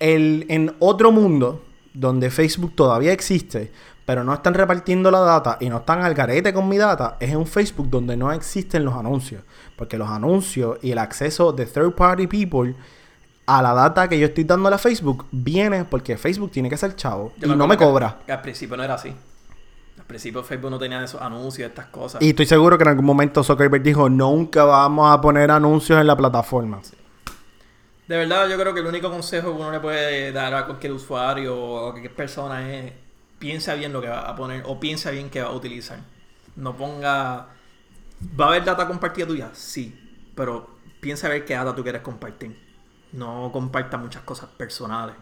el, 0.00 0.46
en 0.48 0.74
otro 0.78 1.12
mundo 1.12 1.62
donde 1.94 2.30
Facebook 2.30 2.74
todavía 2.74 3.12
existe, 3.12 3.72
pero 4.04 4.22
no 4.22 4.32
están 4.34 4.54
repartiendo 4.54 5.10
la 5.10 5.20
data 5.20 5.58
y 5.60 5.68
no 5.68 5.78
están 5.78 6.02
al 6.02 6.14
garete 6.14 6.52
con 6.52 6.68
mi 6.68 6.76
data, 6.76 7.16
es 7.18 7.34
un 7.34 7.46
Facebook 7.46 7.90
donde 7.90 8.16
no 8.16 8.32
existen 8.32 8.84
los 8.84 8.94
anuncios. 8.94 9.42
Porque 9.76 9.98
los 9.98 10.08
anuncios 10.08 10.78
y 10.82 10.92
el 10.92 10.98
acceso 10.98 11.52
de 11.52 11.66
third 11.66 11.94
party 11.94 12.26
people 12.26 12.74
a 13.46 13.62
la 13.62 13.72
data 13.74 14.08
que 14.08 14.18
yo 14.18 14.26
estoy 14.26 14.44
dando 14.44 14.68
a 14.68 14.78
Facebook 14.78 15.26
viene 15.30 15.84
porque 15.84 16.16
Facebook 16.16 16.50
tiene 16.50 16.68
que 16.68 16.76
ser 16.76 16.96
chavo 16.96 17.32
Yo 17.38 17.52
y 17.52 17.56
no 17.56 17.66
me 17.66 17.76
cobra. 17.76 18.18
que 18.26 18.32
al 18.32 18.42
principio 18.42 18.76
no 18.76 18.82
era 18.82 18.94
así. 18.94 19.14
Al 19.98 20.04
principio 20.04 20.42
Facebook 20.42 20.70
no 20.70 20.78
tenía 20.78 21.02
esos 21.02 21.20
anuncios, 21.20 21.68
estas 21.68 21.86
cosas. 21.86 22.22
Y 22.22 22.30
estoy 22.30 22.46
seguro 22.46 22.76
que 22.76 22.82
en 22.82 22.88
algún 22.88 23.04
momento 23.04 23.42
Zuckerberg 23.42 23.82
dijo, 23.82 24.08
nunca 24.08 24.64
vamos 24.64 25.10
a 25.10 25.20
poner 25.20 25.50
anuncios 25.50 26.00
en 26.00 26.06
la 26.06 26.16
plataforma. 26.16 26.80
De 28.08 28.16
verdad, 28.16 28.48
yo 28.48 28.56
creo 28.56 28.72
que 28.72 28.80
el 28.80 28.86
único 28.86 29.10
consejo 29.10 29.54
que 29.54 29.60
uno 29.60 29.70
le 29.72 29.80
puede 29.80 30.30
dar 30.32 30.54
a 30.54 30.66
cualquier 30.66 30.92
usuario 30.92 31.56
o 31.58 31.88
a 31.88 31.90
cualquier 31.90 32.14
persona 32.14 32.72
es 32.72 32.92
piensa 33.38 33.74
bien 33.74 33.92
lo 33.92 34.00
que 34.00 34.08
va 34.08 34.20
a 34.20 34.36
poner 34.36 34.62
o 34.66 34.78
piensa 34.78 35.10
bien 35.10 35.28
que 35.28 35.42
va 35.42 35.48
a 35.48 35.52
utilizar. 35.52 35.98
No 36.54 36.76
ponga... 36.76 37.48
¿Va 38.40 38.44
a 38.46 38.48
haber 38.48 38.64
data 38.64 38.86
compartida 38.86 39.26
tuya? 39.26 39.50
Sí, 39.52 39.94
pero 40.34 40.78
piensa 41.00 41.28
ver 41.28 41.44
qué 41.44 41.54
data 41.54 41.74
tú 41.74 41.82
quieres 41.82 42.02
compartir. 42.02 42.56
No 43.12 43.50
comparta 43.52 43.98
muchas 43.98 44.22
cosas 44.22 44.48
personales. 44.50 45.16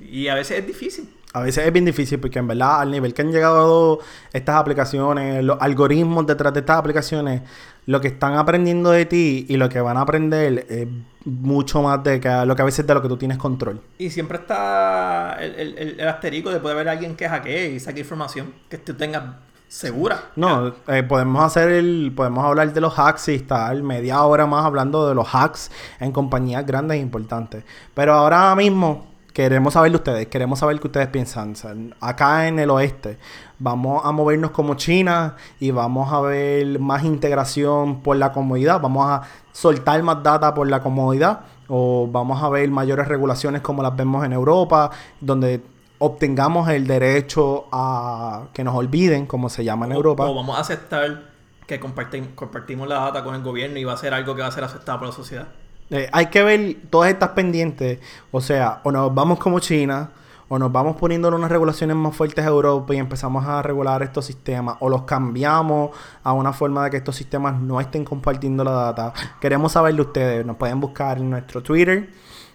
Y 0.00 0.28
a 0.28 0.34
veces 0.34 0.58
es 0.58 0.66
difícil. 0.66 1.08
A 1.32 1.42
veces 1.42 1.64
es 1.64 1.72
bien 1.72 1.84
difícil 1.84 2.18
porque 2.18 2.40
en 2.40 2.48
verdad 2.48 2.80
al 2.80 2.90
nivel 2.90 3.14
que 3.14 3.22
han 3.22 3.30
llegado 3.30 4.00
estas 4.32 4.56
aplicaciones, 4.56 5.44
los 5.44 5.58
algoritmos 5.60 6.26
detrás 6.26 6.52
de 6.52 6.60
estas 6.60 6.78
aplicaciones, 6.78 7.42
lo 7.86 8.00
que 8.00 8.08
están 8.08 8.34
aprendiendo 8.36 8.90
de 8.90 9.06
ti 9.06 9.46
y 9.48 9.56
lo 9.56 9.68
que 9.68 9.80
van 9.80 9.96
a 9.96 10.00
aprender 10.00 10.66
es 10.68 10.88
mucho 11.24 11.82
más 11.82 12.02
de 12.02 12.18
que, 12.18 12.28
lo 12.46 12.56
que 12.56 12.62
a 12.62 12.64
veces 12.64 12.84
de 12.84 12.94
lo 12.94 13.02
que 13.02 13.08
tú 13.08 13.16
tienes 13.16 13.38
control. 13.38 13.80
Y 13.98 14.10
siempre 14.10 14.38
está 14.38 15.36
el, 15.38 15.54
el, 15.54 15.98
el- 16.00 16.08
asterisco 16.08 16.50
de 16.50 16.58
puede 16.58 16.74
haber 16.74 16.88
alguien 16.88 17.14
que 17.14 17.28
hackee 17.28 17.74
y 17.74 17.80
saque 17.80 18.00
información 18.00 18.52
que 18.68 18.78
tú 18.78 18.94
tengas 18.94 19.22
segura. 19.68 20.30
No, 20.34 20.74
eh, 20.88 21.04
podemos 21.04 21.44
hacer 21.44 21.70
el, 21.70 22.12
podemos 22.16 22.44
hablar 22.44 22.72
de 22.72 22.80
los 22.80 22.98
hacks 22.98 23.28
y 23.28 23.34
estar 23.36 23.80
media 23.84 24.20
hora 24.24 24.46
más 24.46 24.64
hablando 24.64 25.08
de 25.08 25.14
los 25.14 25.28
hacks 25.32 25.70
en 26.00 26.10
compañías 26.10 26.66
grandes 26.66 26.96
e 26.96 27.00
importantes. 27.00 27.62
Pero 27.94 28.14
ahora 28.14 28.54
mismo 28.56 29.09
queremos 29.32 29.74
saber 29.74 29.90
de 29.92 29.96
ustedes, 29.96 30.26
queremos 30.28 30.58
saber 30.58 30.78
qué 30.80 30.86
ustedes 30.86 31.08
piensan. 31.08 31.52
O 31.52 31.54
sea, 31.54 31.74
acá 32.00 32.48
en 32.48 32.58
el 32.58 32.70
oeste 32.70 33.18
vamos 33.58 34.02
a 34.04 34.12
movernos 34.12 34.50
como 34.50 34.74
China 34.74 35.36
y 35.58 35.70
vamos 35.70 36.12
a 36.12 36.20
ver 36.20 36.78
más 36.78 37.04
integración 37.04 38.00
por 38.02 38.16
la 38.16 38.32
comodidad, 38.32 38.80
vamos 38.80 39.06
a 39.08 39.22
soltar 39.52 40.02
más 40.02 40.22
data 40.22 40.52
por 40.54 40.68
la 40.68 40.80
comodidad 40.82 41.40
o 41.68 42.08
vamos 42.10 42.42
a 42.42 42.48
ver 42.48 42.68
mayores 42.70 43.06
regulaciones 43.06 43.62
como 43.62 43.82
las 43.82 43.94
vemos 43.94 44.24
en 44.24 44.32
Europa, 44.32 44.90
donde 45.20 45.62
obtengamos 45.98 46.68
el 46.70 46.86
derecho 46.86 47.66
a 47.70 48.44
que 48.54 48.64
nos 48.64 48.74
olviden, 48.74 49.26
como 49.26 49.48
se 49.48 49.62
llama 49.64 49.86
en 49.86 49.92
O- 49.92 49.96
Europa. 49.96 50.24
O, 50.26 50.34
vamos 50.34 50.56
a 50.56 50.60
aceptar 50.62 51.30
que 51.66 51.80
compartim- 51.80 52.34
compartimos 52.34 52.88
la 52.88 52.96
data 52.96 53.22
con 53.22 53.34
el 53.34 53.42
gobierno 53.42 53.78
y 53.78 53.84
va 53.84 53.92
a 53.92 53.96
ser 53.96 54.14
algo 54.14 54.34
que 54.34 54.42
va 54.42 54.48
a 54.48 54.52
ser 54.52 54.64
aceptado 54.64 54.98
por 54.98 55.08
la 55.08 55.14
sociedad. 55.14 55.46
Eh, 55.90 56.08
hay 56.12 56.26
que 56.26 56.42
ver 56.42 56.76
todas 56.88 57.10
estas 57.10 57.30
pendientes. 57.30 57.98
O 58.30 58.40
sea, 58.40 58.80
o 58.84 58.92
nos 58.92 59.14
vamos 59.14 59.38
como 59.38 59.58
China, 59.60 60.10
o 60.48 60.58
nos 60.58 60.72
vamos 60.72 60.96
poniendo 60.96 61.28
en 61.28 61.34
unas 61.34 61.50
regulaciones 61.50 61.96
más 61.96 62.14
fuertes 62.14 62.44
a 62.44 62.48
Europa 62.48 62.94
y 62.94 62.98
empezamos 62.98 63.46
a 63.46 63.62
regular 63.62 64.02
estos 64.02 64.26
sistemas, 64.26 64.76
o 64.80 64.88
los 64.88 65.02
cambiamos 65.02 65.90
a 66.24 66.32
una 66.32 66.52
forma 66.52 66.84
de 66.84 66.90
que 66.90 66.96
estos 66.96 67.16
sistemas 67.16 67.60
no 67.60 67.80
estén 67.80 68.04
compartiendo 68.04 68.64
la 68.64 68.72
data. 68.72 69.12
Queremos 69.40 69.72
saber 69.72 69.94
de 69.94 70.02
ustedes. 70.02 70.46
Nos 70.46 70.56
pueden 70.56 70.80
buscar 70.80 71.18
en 71.18 71.30
nuestro 71.30 71.62
Twitter 71.62 72.10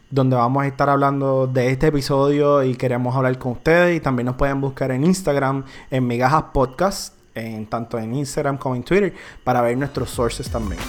donde 0.10 0.36
vamos 0.36 0.64
a 0.64 0.68
estar 0.68 0.90
hablando 0.90 1.48
de 1.48 1.72
este 1.72 1.88
episodio 1.88 2.64
y 2.64 2.76
queremos 2.76 3.16
hablar 3.16 3.38
con 3.38 3.54
ustedes. 3.54 3.98
Y 3.98 4.00
también 4.00 4.28
nos 4.28 4.36
pueden 4.36 4.62
buscar 4.62 4.92
en 4.92 5.04
Instagram, 5.04 5.66
en 5.92 6.08
Migajas 6.08 6.44
Podcast, 6.54 7.16
en, 7.34 7.66
tanto 7.68 7.98
en 7.98 8.14
Instagram 8.14 8.58
como 8.58 8.76
en 8.76 8.84
Twitter, 8.84 9.14
para 9.44 9.62
ver 9.62 9.78
nuestros 9.78 10.10
sources 10.10 10.50
también. 10.50 10.80